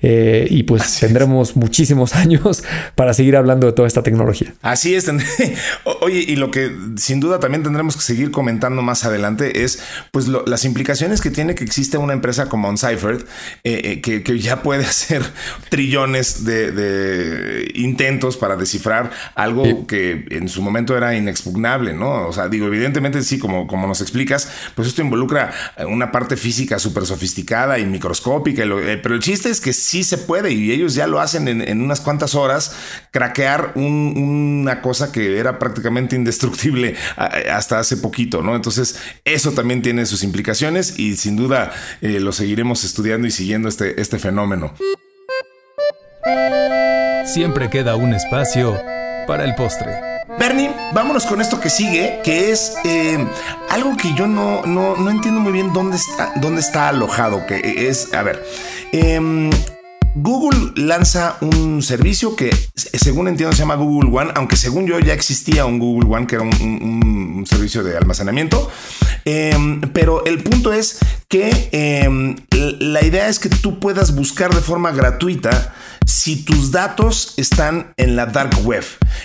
[0.00, 2.64] eh, y pues tendremos muchísimos años
[2.96, 4.52] para seguir hablando de toda esta tecnología.
[4.60, 5.08] Así es.
[6.02, 9.78] Oye, y lo que sin duda también tendremos que seguir comentando más adelante es
[10.10, 13.22] pues las implicaciones que tiene que existe una empresa como Unciphered
[13.62, 15.03] eh, que, que, ya puede hacer
[15.68, 22.28] trillones de, intentos para descifrar algo que en su momento era inexpugnable, ¿no?
[22.28, 26.36] O sea, digo, evidentemente sí como, como nos explicas, pues esto involucra eh, una parte
[26.36, 30.72] física súper sofisticada y microscópica, eh, pero el chiste es que sí se puede y
[30.72, 32.76] ellos ya lo hacen en, unas cuantas horas,
[33.10, 38.56] craquear una cosa que era prácticamente indestructible hasta hace poquito, ¿no?
[38.56, 43.68] Entonces, eso también tiene sus implicaciones y sin duda eh, lo seguiremos estudiando y siguiendo
[43.68, 44.74] este, este fenómeno.
[47.26, 48.80] Siempre queda un espacio
[49.26, 49.92] para el postre.
[50.38, 53.18] Bernie, vámonos con esto que sigue, que es eh,
[53.70, 58.14] algo que yo no, no, entiendo muy bien dónde está, dónde está alojado, que es,
[58.14, 58.42] a ver,
[58.92, 59.50] em,
[60.14, 65.12] Google lanza un servicio que, según entiendo, se llama Google One, aunque según yo ya
[65.12, 68.70] existía un Google One que era un, servicio de almacenamiento.
[69.26, 70.98] Em, pero el punto es
[71.34, 72.36] que em,
[72.78, 75.74] la idea es que tú puedas buscar de forma gratuita
[76.06, 78.84] si tus datos están en la dark web.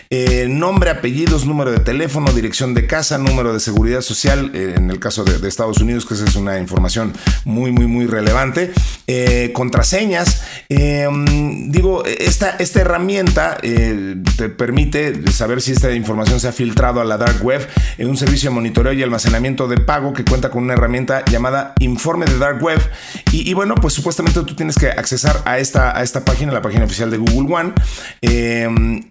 [0.10, 4.89] Eh, nombre, apellidos, número de teléfono, dirección de casa, número de seguridad social, eh, en
[4.89, 8.72] el caso de, Estados Unidos, que esa es una información muy, muy, muy relevante.
[9.08, 10.43] Eh, contraseñas.
[10.69, 17.17] digo, esta, esta herramienta te permite saber si esta información se ha filtrado a la
[17.17, 17.67] dark web
[17.98, 21.74] en un servicio de monitoreo y almacenamiento de pago que cuenta con una herramienta llamada
[22.00, 22.80] Informe de Dark Web.
[23.34, 26.86] Y, bueno, pues supuestamente tú tienes que accesar a esta, a esta página, la página
[26.86, 27.74] oficial de Google One.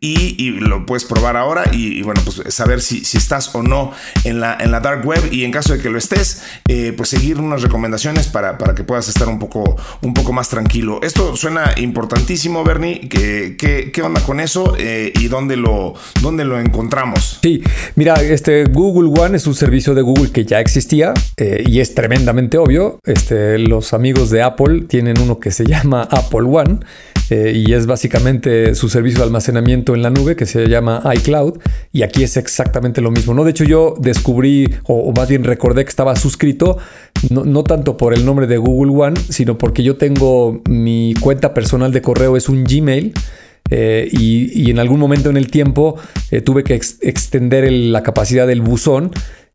[0.01, 3.93] y, y lo puedes probar ahora y, bueno, pues saber si, estás o no
[4.25, 7.11] en la, en la dark web y en caso de que lo estés, eh, pues
[7.11, 11.01] seguir unas recomendaciones para, para que puedas estar un poco, un poco más tranquilo.
[11.03, 13.09] Esto suena importantísimo, Bernie.
[13.09, 13.57] ¿Qué,
[13.93, 17.41] qué, onda con eso eh, y dónde lo, dónde lo encontramos?
[17.43, 17.63] Sí,
[17.97, 21.95] mira, este Google One es un servicio de Google que ya existía eh, y es
[21.95, 22.68] tremendamente obvio.
[23.05, 26.81] Este, los amigos de Apple tienen uno que se llama Apple One
[27.31, 31.59] eh, y es básicamente su servicio de almacenamiento en la nube que se llama iCloud
[31.93, 33.33] y aquí es exactamente lo mismo.
[33.33, 33.45] ¿no?
[33.45, 36.77] De hecho yo descubrí o, más bien recordé que estaba suscrito
[37.31, 41.91] no, tanto por el nombre de Google One, sino porque yo tengo mi cuenta personal
[41.91, 43.15] de correo es un Gmail.
[43.71, 45.97] Eh, y, en algún momento en el tiempo
[46.31, 49.11] eh, tuve que extender la capacidad del buzón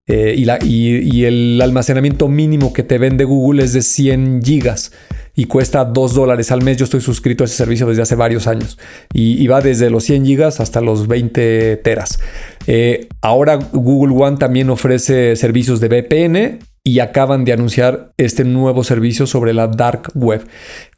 [0.08, 4.92] y, la, y, el almacenamiento mínimo que te vende Google es de 100 gigas
[5.36, 6.78] y cuesta 2 dólares al mes.
[6.78, 8.78] Yo estoy suscrito a ese servicio desde hace varios años
[9.14, 12.20] y, va desde los 100 gigas hasta los 20 teras.
[12.68, 18.84] Eh, ahora Google One también ofrece servicios de VPN y acaban de anunciar este nuevo
[18.84, 20.46] servicio sobre la dark web.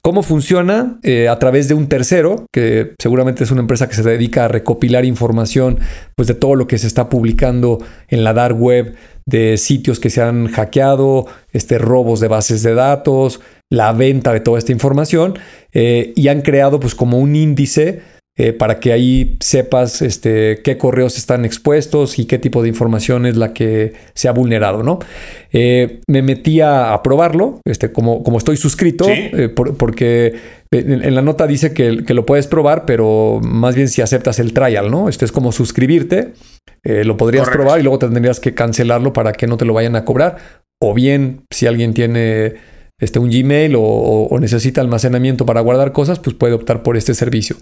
[0.01, 0.99] ¿Cómo funciona?
[1.03, 4.47] Eh, a través de un tercero, que seguramente es una empresa que se dedica a
[4.47, 5.79] recopilar información
[6.15, 8.95] pues, de todo lo que se está publicando en la dark web,
[9.27, 14.39] de sitios que se han hackeado, este, robos de bases de datos, la venta de
[14.39, 15.37] toda esta información
[15.73, 18.01] eh, y han creado pues como un índice
[18.37, 23.25] eh, para que ahí sepas este, qué correos están expuestos y qué tipo de información
[23.25, 24.99] es la que se ha vulnerado, ¿no?
[25.53, 29.07] Eh, me metí a, probarlo, este, como, como estoy suscrito,
[29.77, 30.35] porque
[30.69, 34.91] en, la nota dice que, lo puedes probar, pero más bien si aceptas el trial,
[34.91, 35.07] ¿no?
[35.07, 36.33] Este es como suscribirte,
[36.83, 40.03] lo podrías probar y luego tendrías que cancelarlo para que no te lo vayan a
[40.03, 40.37] cobrar,
[40.81, 42.55] o bien si alguien tiene
[42.99, 47.57] este, un Gmail o, necesita almacenamiento para guardar cosas, pues puede optar por este servicio.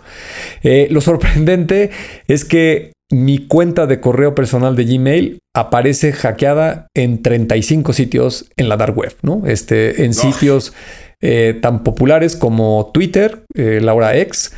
[0.64, 1.90] Eh, lo sorprendente
[2.28, 8.70] es que mi cuenta de correo personal de Gmail aparece hackeada en 35 sitios en
[8.70, 9.44] la dark web, ¿no?
[9.46, 10.74] Este, en sitios
[11.22, 14.54] eh, tan populares como Twitter, eh, Laura X,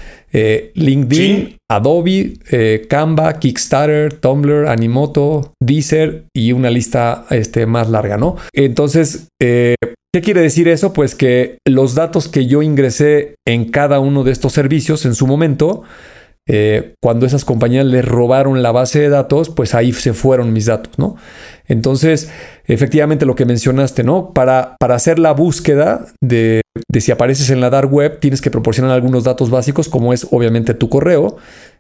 [0.74, 2.34] LinkedIn, Adobe,
[2.90, 8.36] Canva, Kickstarter, Tumblr, Animoto, Deezer y una lista este, más larga, ¿no?
[8.54, 9.30] Entonces,
[10.16, 10.94] ¿Qué quiere decir eso?
[10.94, 15.28] Pues que los datos que yo ingresé en cada uno de estos servicios en su
[15.28, 15.84] momento,
[16.48, 20.68] eh, cuando esas compañías les robaron la base de datos, pues ahí se fueron mis
[20.68, 21.18] datos, ¿no?
[21.68, 22.32] Entonces,
[22.66, 24.32] efectivamente lo que mencionaste, ¿no?
[24.32, 26.62] Para, para hacer la búsqueda de,
[26.98, 30.74] si apareces en la dark web, tienes que proporcionar algunos datos básicos, como es obviamente
[30.76, 31.36] tu correo,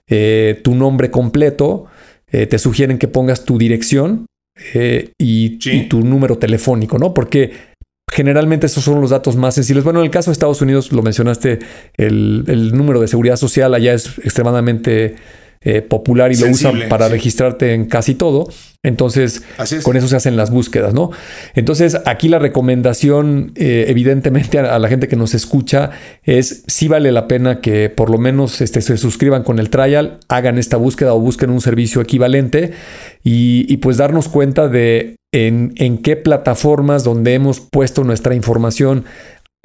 [0.09, 1.85] eh, tu nombre completo,
[2.29, 4.25] eh, te sugieren que pongas tu dirección
[4.73, 7.13] y, y, tu número telefónico, ¿no?
[7.13, 7.74] Porque
[8.11, 9.83] Generalmente esos son los datos más sensibles.
[9.83, 11.59] Bueno, en el caso de Estados Unidos, lo mencionaste,
[11.97, 15.15] el, número de seguridad social allá es extremadamente
[15.61, 18.47] eh, popular y lo usan para registrarte en casi todo.
[18.83, 19.41] Entonces,
[19.81, 21.09] con eso se hacen las búsquedas, ¿no?
[21.55, 25.89] Entonces, aquí la recomendación, eh, evidentemente, a, la gente que nos escucha
[26.23, 30.19] es si vale la pena que por lo menos este, se suscriban con el trial,
[30.27, 32.73] hagan esta búsqueda o busquen un servicio equivalente
[33.23, 39.03] y, y pues darnos cuenta de en, qué plataformas donde hemos puesto nuestra información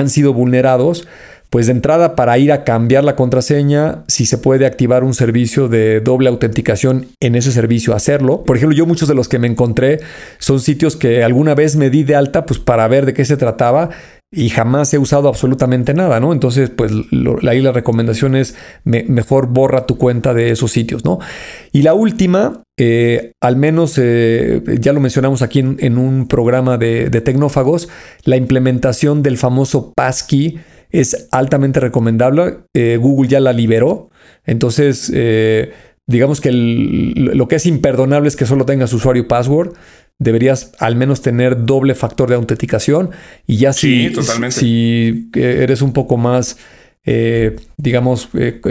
[0.00, 1.06] han sido vulnerados
[1.48, 5.66] pues de entrada para ir a cambiar la contraseña, si se puede activar un servicio
[5.66, 8.44] de doble autenticación en ese servicio, hacerlo.
[8.44, 9.98] Por ejemplo, yo muchos de los que me encontré
[10.38, 13.36] son sitios que alguna vez me di de alta pues para ver de qué se
[13.36, 13.90] trataba
[14.32, 16.32] y jamás he usado absolutamente nada, ¿no?
[16.32, 16.92] Entonces, pues
[17.48, 18.54] ahí la recomendación es
[18.84, 21.18] mejor borra tu cuenta de esos sitios, ¿no?
[21.72, 27.10] Y la última, eh, al menos eh, ya lo mencionamos aquí en, un programa de,
[27.10, 27.88] tecnófagos,
[28.22, 30.60] la implementación del famoso passkey
[30.90, 32.58] es altamente recomendable.
[32.74, 34.10] Eh, Google ya la liberó.
[34.44, 35.12] Entonces,
[36.06, 39.72] digamos que lo que es imperdonable es que solo tengas usuario y password.
[40.20, 43.10] Deberías al menos tener doble factor de autenticación.
[43.46, 44.12] Y ya si,
[44.50, 46.58] si eres un poco más,
[47.04, 48.28] eh, digamos,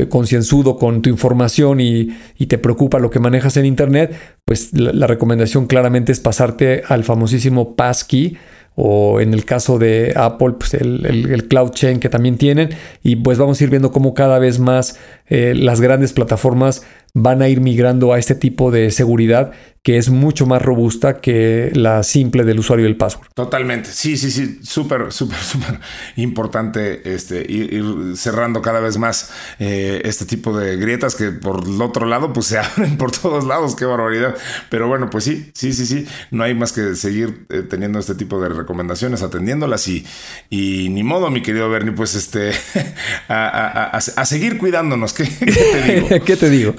[0.08, 2.14] concienzudo con tu información y,
[2.48, 7.04] te preocupa lo que manejas en Internet, pues la, la recomendación claramente es pasarte al
[7.04, 8.38] famosísimo passkey
[8.82, 12.70] o en el caso de Apple, pues el, Cloud Chain que también tienen.
[13.04, 14.98] Y pues vamos a ir viendo cómo cada vez más
[15.28, 16.84] eh, las grandes plataformas
[17.14, 19.52] van a ir migrando a este tipo de seguridad
[19.84, 23.28] que es mucho más robusta que la simple del usuario y el password.
[23.34, 23.90] Totalmente.
[23.92, 24.60] Sí, sí, sí.
[24.62, 25.80] Súper, súper, súper
[26.18, 27.84] importante este, ir,
[28.16, 32.48] cerrando cada vez más eh, este tipo de grietas que por el otro lado pues
[32.48, 33.76] se abren por todos lados.
[33.76, 34.36] Qué barbaridad.
[34.70, 36.06] Pero bueno, pues sí, sí, sí, sí.
[36.32, 40.06] No hay más que seguir eh, teniendo este tipo de recomendaciones, atendiéndolas y,
[40.50, 42.52] y ni modo, mi querido Bernie, pues este,
[43.30, 45.14] a, seguir cuidándonos.
[45.14, 46.26] ¿Qué, te digo?
[46.26, 46.76] ¿Qué te digo?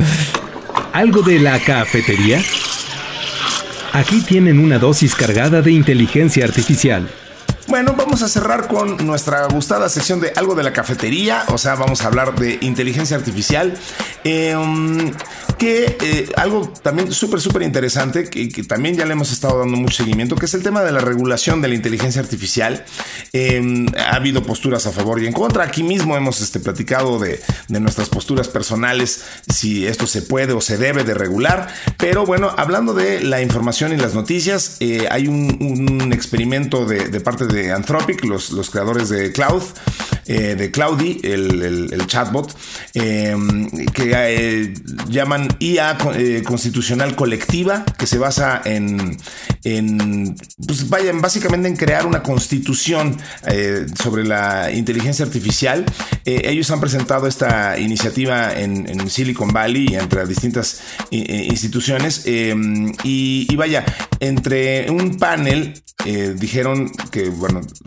[0.92, 2.42] ¿Algo de la cafetería?
[3.92, 7.08] Aquí tienen una dosis cargada de inteligencia artificial.
[7.70, 11.76] Bueno, vamos a cerrar con nuestra gustada sección de algo de la cafetería, o sea,
[11.76, 13.78] vamos a hablar de inteligencia artificial.
[14.24, 15.12] Em,
[15.60, 19.98] que eh, algo también súper, súper interesante, que, también ya le hemos estado dando mucho
[19.98, 22.82] seguimiento, que es el tema de la regulación de la inteligencia artificial.
[23.34, 25.64] Em, ha habido posturas a favor y en contra.
[25.64, 30.78] Aquí mismo hemos este, platicado de, nuestras posturas personales, si esto se puede o se
[30.78, 31.68] debe de regular.
[31.98, 37.46] Pero bueno, hablando de la información y las noticias, eh, hay un, experimento de, parte
[37.46, 39.62] de Anthropic, los, los creadores de Cloud,
[40.30, 42.56] eh, de Cloudy, el, chatbot,
[42.94, 44.72] em, que
[45.08, 49.16] llaman IA eh, constitucional colectiva que se basa en,
[49.64, 55.84] en pues vayan, básicamente en crear una constitución eh, sobre la inteligencia artificial.
[56.24, 60.80] Eh, ellos han presentado esta iniciativa en, Silicon Valley y entre distintas
[61.10, 63.84] instituciones y, y, vaya,
[64.20, 65.74] entre un panel
[66.36, 67.30] dijeron que,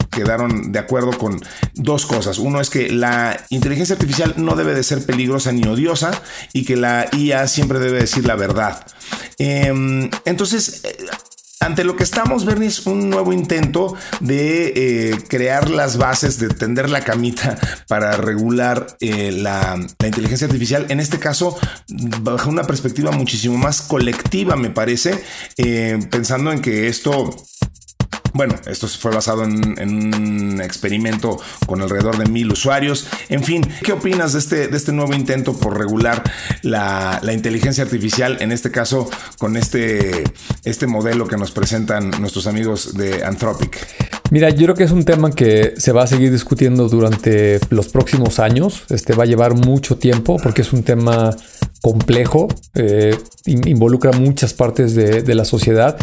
[0.09, 1.41] quedaron de acuerdo con
[1.74, 2.38] dos cosas.
[2.38, 6.11] Uno es que la inteligencia artificial no debe de ser peligrosa ni odiosa
[6.53, 8.86] y que la IA siempre debe decir la verdad.
[9.38, 10.95] Em, entonces, eh,
[11.59, 16.49] ante lo que estamos, Bernie, es un nuevo intento de eh, crear las bases, de
[16.49, 17.57] tender la camita
[17.88, 20.86] para regular eh, la, inteligencia artificial.
[20.89, 21.57] En este caso,
[22.22, 25.24] bajo una perspectiva muchísimo más colectiva, me parece,
[26.09, 27.34] pensando en que esto
[28.34, 33.08] bueno, esto fue basado en, un experimento con alrededor de mil usuarios.
[33.30, 36.24] En fin, ¿qué opinas de este, de este nuevo intento por regular
[36.64, 38.38] la, inteligencia artificial?
[38.42, 40.24] En este caso, con este,
[40.64, 43.78] este modelo que nos presentan nuestros amigos de Anthropic.
[44.32, 47.90] Mira, yo creo que es un tema que se va a seguir discutiendo durante los
[47.90, 48.84] próximos años.
[48.90, 51.36] Este va a llevar mucho tiempo porque es un tema
[51.82, 53.16] complejo, eh,
[53.46, 55.98] involucra muchas partes de, de la sociedad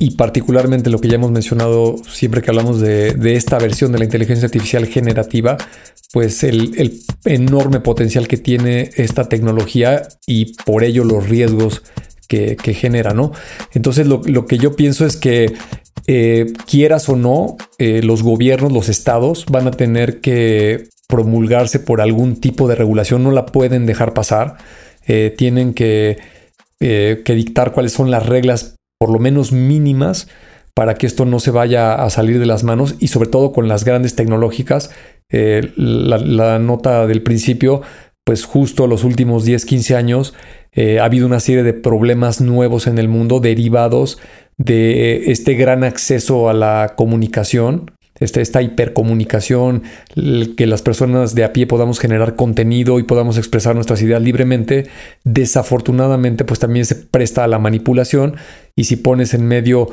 [0.00, 4.04] y particularmente lo que ya hemos mencionado siempre que hablamos de, esta versión de la
[4.04, 5.58] inteligencia artificial generativa,
[6.10, 11.82] pues el, enorme potencial que tiene esta tecnología y por ello los riesgos
[12.26, 13.32] que, genera, ¿no?
[13.74, 15.52] Entonces lo, que yo pienso es que
[16.06, 22.00] eh, quieras o no, eh, los gobiernos, los estados van a tener que promulgarse por
[22.00, 24.56] algún tipo de regulación, no la pueden dejar pasar,
[25.06, 26.16] eh, tienen que,
[26.78, 30.28] que dictar cuáles son las reglas por lo menos mínimas
[30.74, 33.66] para que esto no se vaya a salir de las manos y sobre todo con
[33.66, 34.90] las grandes tecnológicas.
[35.30, 37.80] Eh, la, nota del principio,
[38.24, 40.34] pues justo los últimos 10, 15 años
[40.72, 44.18] eh, ha habido una serie de problemas nuevos en el mundo derivados
[44.58, 47.90] de este gran acceso a la comunicación
[48.20, 49.82] este, esta hipercomunicación,
[50.56, 54.86] que las personas de a pie podamos generar contenido y podamos expresar nuestras ideas libremente,
[55.24, 58.36] desafortunadamente pues también se presta a la manipulación
[58.76, 59.88] y si pones en medio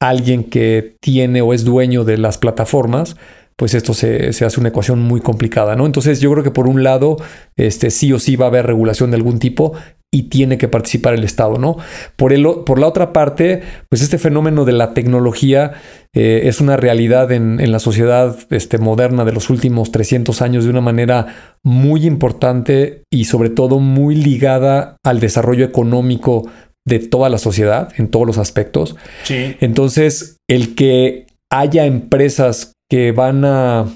[0.00, 3.16] alguien que tiene o es dueño de las plataformas,
[3.56, 5.86] pues esto se, hace una ecuación muy complicada, ¿no?
[5.86, 7.16] Entonces yo creo que por un lado,
[7.56, 9.74] este, sí o sí va a haber regulación de algún tipo
[10.14, 11.78] y tiene que participar el Estado, ¿no?
[12.16, 15.72] Por, el, por la otra parte, pues este fenómeno de la tecnología
[16.12, 20.70] eh, es una realidad en, la sociedad este, moderna de los últimos 300 años de
[20.70, 26.46] una manera muy importante y sobre todo muy ligada al desarrollo económico
[26.84, 28.96] de toda la sociedad en todos los aspectos.
[29.22, 29.56] Sí.
[29.60, 33.86] Entonces, el que haya empresas que van a,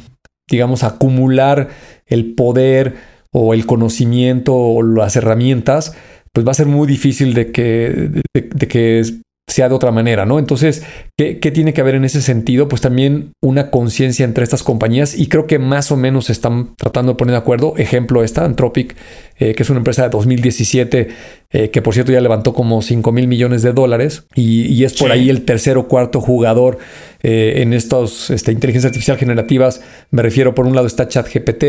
[0.49, 1.69] digamos, acumular
[2.07, 2.95] el poder,
[3.39, 5.95] o el conocimiento o las herramientas,
[6.33, 9.03] pues va a ser muy difícil de que, de, que
[9.47, 10.39] sea de otra manera, ¿no?
[10.39, 10.83] Entonces,
[11.19, 12.67] ¿qué, tiene que haber en ese sentido?
[12.67, 17.13] Pues también una conciencia entre estas compañías y creo que más o menos están tratando
[17.13, 17.75] de poner de acuerdo.
[17.77, 18.97] Ejemplo, esta Anthropic,
[19.39, 21.09] eh, que es una empresa de 2017,
[21.51, 25.13] eh, que por cierto ya levantó como 5 mil millones de dólares y, es por
[25.13, 26.79] ahí el tercer o cuarto jugador
[27.23, 29.83] eh, en estas este, inteligencias artificiales generativas.
[30.11, 31.65] Me refiero, por un lado está ChatGPT,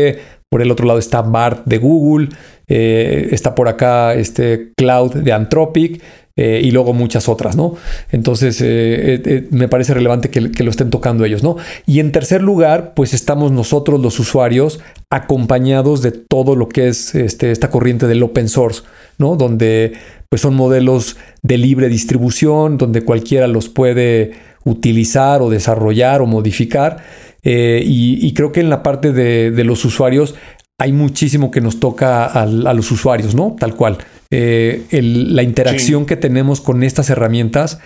[0.50, 2.28] por el otro lado está BART de Google,
[2.66, 6.02] eh, está por acá este Cloud de Anthropic.
[6.40, 7.74] Eh, y luego muchas otras, ¿no?
[8.12, 11.56] Entonces, eh, me parece relevante que, lo estén tocando ellos, ¿no?
[11.84, 14.78] Y en tercer lugar, pues estamos nosotros los usuarios
[15.10, 18.82] acompañados de todo lo que es este, esta corriente del open source,
[19.18, 19.34] ¿no?
[19.34, 19.94] Donde
[20.28, 24.32] pues son modelos de libre distribución, donde cualquiera los puede
[24.68, 26.98] utilizar o desarrollar o modificar.
[27.42, 30.34] Eh, y, creo que en la parte de, los usuarios
[30.78, 33.56] hay muchísimo que nos toca a, los usuarios, ¿no?
[33.58, 33.98] Tal cual.
[34.30, 37.80] Eh, la interacción que tenemos con estas herramientas,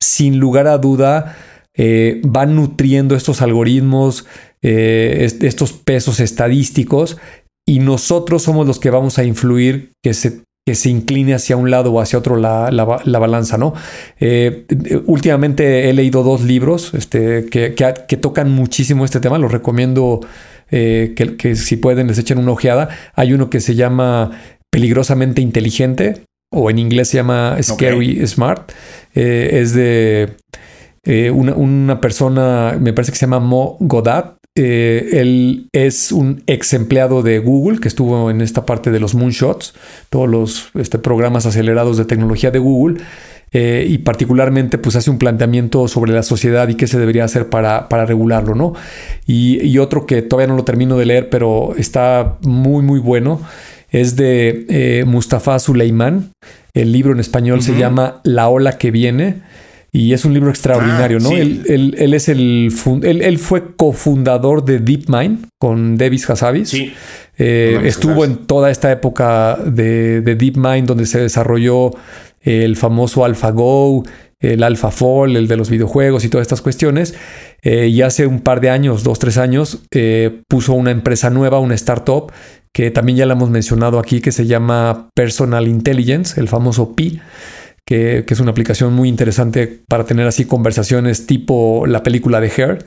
[0.00, 1.36] sin lugar a duda,
[1.76, 4.26] eh, van nutriendo estos algoritmos,
[4.62, 7.18] estos pesos estadísticos,
[7.66, 11.70] y nosotros somos los que vamos a influir que se que se incline hacia un
[11.70, 13.74] lado o hacia otro la, balanza, ¿no?
[14.20, 14.64] Eh,
[15.06, 20.20] últimamente he leído dos libros este, que, que, tocan muchísimo este tema, los recomiendo
[20.70, 22.90] eh, que, si pueden les echen una ojeada.
[23.14, 24.30] Hay uno que se llama
[24.70, 28.70] Peligrosamente Inteligente, o en inglés se llama Scary Smart.
[29.14, 30.36] Eh, es de
[31.32, 36.74] una, una, persona, me parece que se llama Mo Godat, eh, él es un ex
[36.74, 39.74] empleado de Google que estuvo en esta parte de los moonshots,
[40.10, 43.02] todos los este, programas acelerados de tecnología de Google.
[43.54, 47.50] Eh, y particularmente pues hace un planteamiento sobre la sociedad y qué se debería hacer
[47.50, 48.72] para, para regularlo, ¿no?
[49.26, 53.42] Y, otro que todavía no lo termino de leer, pero está muy, muy bueno,
[53.90, 56.30] es de eh, Mustafa Suleiman.
[56.72, 59.42] El libro en español se llama La ola que viene.
[59.94, 61.32] Y es un libro extraordinario, ah, ¿no?
[61.32, 62.72] Él, es el
[63.02, 66.70] él, fue cofundador de DeepMind con Davis Hassabis.
[66.70, 66.94] Sí.
[67.36, 71.90] Eh, estuvo en toda esta época de, de, DeepMind donde se desarrolló
[72.40, 74.04] el famoso AlphaGo,
[74.40, 77.14] el AlphaFold, el de los videojuegos y todas estas cuestiones.
[77.60, 81.60] Eh, y hace un par de años, dos, tres años, eh, puso una empresa nueva,
[81.60, 82.32] una startup,
[82.72, 87.20] que también ya la hemos mencionado aquí, que se llama Personal Intelligence, el famoso PI
[87.92, 92.84] que, es una aplicación muy interesante para tener así conversaciones tipo la película de Hair.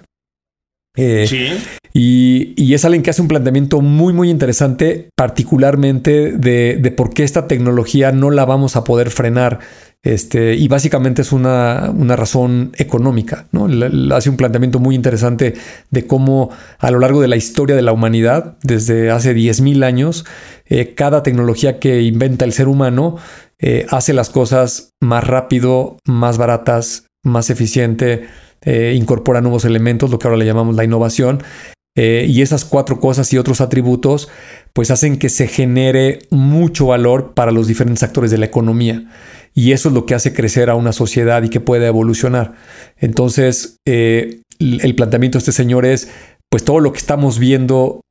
[0.97, 1.49] Eh, sí.
[1.93, 7.47] Y, es alguien que hace un planteamiento muy, muy interesante, particularmente de, por qué esta
[7.47, 9.59] tecnología no la vamos a poder frenar.
[10.03, 13.47] Este, y básicamente es una, razón económica.
[13.51, 13.67] ¿no?
[14.15, 15.53] hace un planteamiento muy interesante
[15.89, 16.49] de cómo
[16.79, 20.25] a lo largo de la historia de la humanidad, desde hace 10.000 años,
[20.65, 23.17] eh, cada tecnología que inventa el ser humano
[23.59, 28.27] eh, hace las cosas más rápido, más baratas, más eficiente,
[28.61, 31.43] eh, incorpora nuevos elementos, lo que ahora le llamamos la innovación.
[31.97, 34.27] Eh, y esas cuatro cosas y otros atributos,
[34.73, 39.09] pues hacen que se genere mucho valor para los diferentes actores de la economía.
[39.53, 42.55] Y eso es lo que hace crecer a una sociedad y que pueda evolucionar.
[42.97, 46.09] Entonces, el planteamiento de este señor es,
[46.51, 48.01] pues todo lo que estamos viendo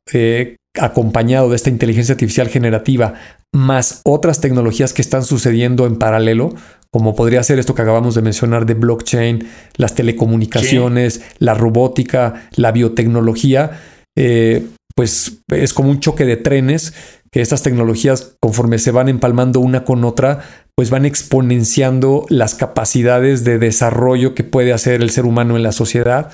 [0.78, 3.14] acompañado de esta inteligencia artificial generativa,
[3.52, 6.54] más otras tecnologías que están sucediendo en paralelo,
[6.90, 12.72] como podría ser esto que acabamos de mencionar de blockchain, las telecomunicaciones, la robótica, la
[12.72, 13.80] biotecnología,
[14.16, 14.66] eh,
[14.96, 16.94] pues es como un choque de trenes
[17.32, 20.44] que estas tecnologías, conforme se van empalmando una con otra,
[20.76, 25.72] pues van exponenciando las capacidades de desarrollo que puede hacer el ser humano en la
[25.72, 26.30] sociedad.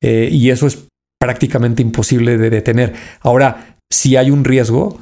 [0.00, 0.86] Eh, y eso es
[1.20, 2.94] prácticamente imposible de detener.
[3.20, 4.98] Ahora, si hay un riesgo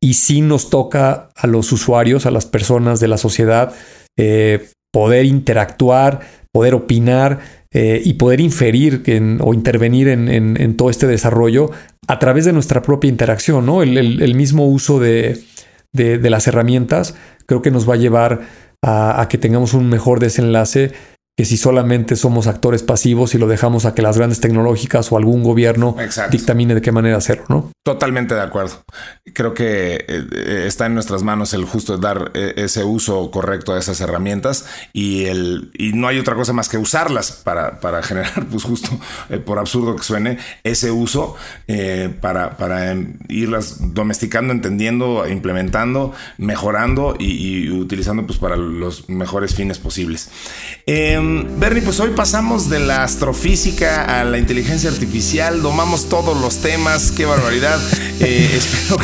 [0.00, 3.72] y si nos toca a los usuarios, a las personas de la sociedad,
[4.18, 6.20] eh, poder interactuar,
[6.52, 9.02] poder opinar eh, y poder inferir
[9.40, 11.70] o intervenir en, todo este desarrollo
[12.08, 13.82] a través de nuestra propia interacción, ¿no?
[13.82, 15.40] El, mismo uso de,
[15.92, 17.14] las herramientas
[17.46, 18.42] creo que nos va a llevar
[18.82, 20.92] a que tengamos un mejor desenlace
[21.36, 25.16] que si solamente somos actores pasivos y lo dejamos a que las grandes tecnológicas o
[25.16, 25.96] algún gobierno
[26.30, 27.72] dictamine de qué manera hacerlo, ¿no?
[27.84, 28.84] Totalmente de acuerdo.
[29.32, 33.78] Creo que eh, está en nuestras manos el justo dar eh, ese uso correcto a
[33.78, 38.46] esas herramientas y el y no hay otra cosa más que usarlas para, para generar,
[38.50, 38.90] pues justo
[39.30, 41.34] eh, por absurdo que suene, ese uso
[42.20, 42.94] para, para
[43.28, 50.28] irlas domesticando, entendiendo, implementando, mejorando y, utilizando pues para los mejores fines posibles.
[51.22, 56.58] Em, Bernie, pues hoy pasamos de la astrofísica a la inteligencia artificial, domamos todos los
[56.58, 57.78] temas, qué barbaridad.
[58.18, 58.98] Eh, espero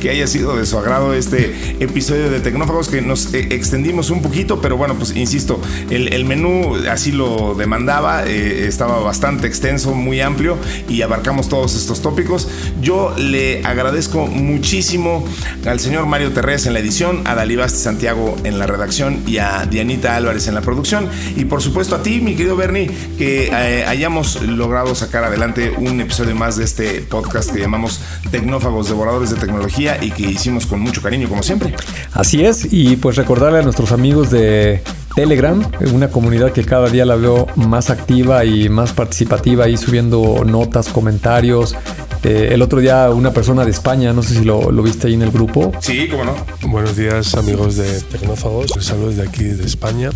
[0.00, 4.22] que, haya sido de su agrado este episodio de Tecnófagos, que nos eh, extendimos un
[4.22, 5.60] poquito, pero bueno, pues insisto,
[5.90, 10.58] el, menú así lo demandaba, eh, estaba bastante extenso, muy amplio
[10.88, 12.48] y abarcamos todos estos tópicos.
[12.80, 15.24] Yo le agradezco muchísimo
[15.66, 19.66] al señor Mario Terrés en la edición, a Dalibasti Santiago en la redacción y a
[19.66, 21.08] Dianita Álvarez en la producción.
[21.52, 26.34] Por supuesto a ti, mi querido Bernie, que eh, hayamos logrado sacar adelante un episodio
[26.34, 28.00] más de este podcast que llamamos
[28.30, 31.74] Tecnófagos Devoradores de Tecnología y que hicimos con mucho cariño, como siempre.
[32.14, 34.82] Así es, y pues recordarle a nuestros amigos de
[35.14, 40.44] Telegram, una comunidad que cada día la veo más activa y más participativa, ahí subiendo
[40.46, 41.76] notas, comentarios.
[42.24, 45.14] Eh, el otro día una persona de España, no sé si lo, lo, viste ahí
[45.14, 45.70] en el grupo.
[45.80, 46.34] Sí, cómo no.
[46.62, 50.08] Buenos días amigos de Tecnófagos, saludos de aquí de España.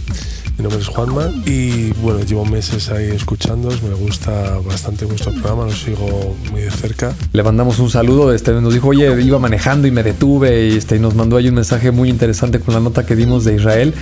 [0.59, 5.67] Mi nombre es Juanma y bueno, llevo meses ahí escuchándos, me gusta bastante vuestro programa,
[5.67, 7.15] lo sigo muy de cerca.
[7.35, 10.99] Le mandamos un saludo, este, nos dijo, oye, iba manejando y me detuve y, este,
[10.99, 13.93] nos mandó ahí un mensaje muy interesante con la nota que dimos de Israel.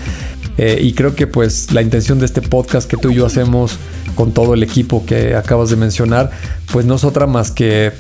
[0.57, 3.76] Eh, y creo que pues la intención de este podcast que tú y yo hacemos
[4.14, 6.30] con todo el equipo que acabas de mencionar,
[6.70, 7.92] pues no es otra más que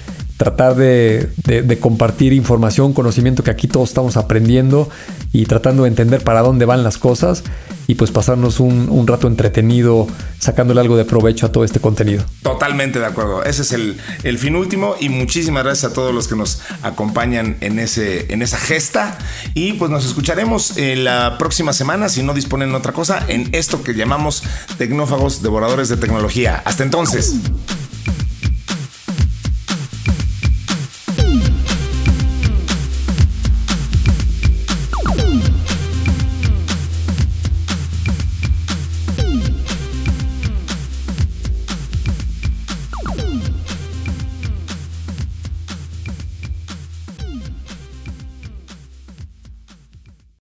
[0.44, 4.90] tratar de, compartir información, conocimiento que aquí todos estamos aprendiendo
[5.32, 7.42] y tratando de entender para dónde van las cosas
[7.86, 10.06] y pues pasarnos un, rato entretenido
[10.38, 12.24] sacándole algo de provecho a todo este contenido.
[12.42, 13.42] Totalmente de acuerdo.
[13.42, 17.78] Ese es el, fin último y muchísimas gracias a todos los que nos acompañan en,
[17.78, 19.18] ese, en esa gesta
[19.54, 23.94] y pues nos escucharemos la próxima semana si no disponen otra cosa en esto que
[23.94, 24.42] llamamos
[24.76, 26.62] tecnófagos devoradores de tecnología.
[26.64, 27.34] Hasta entonces.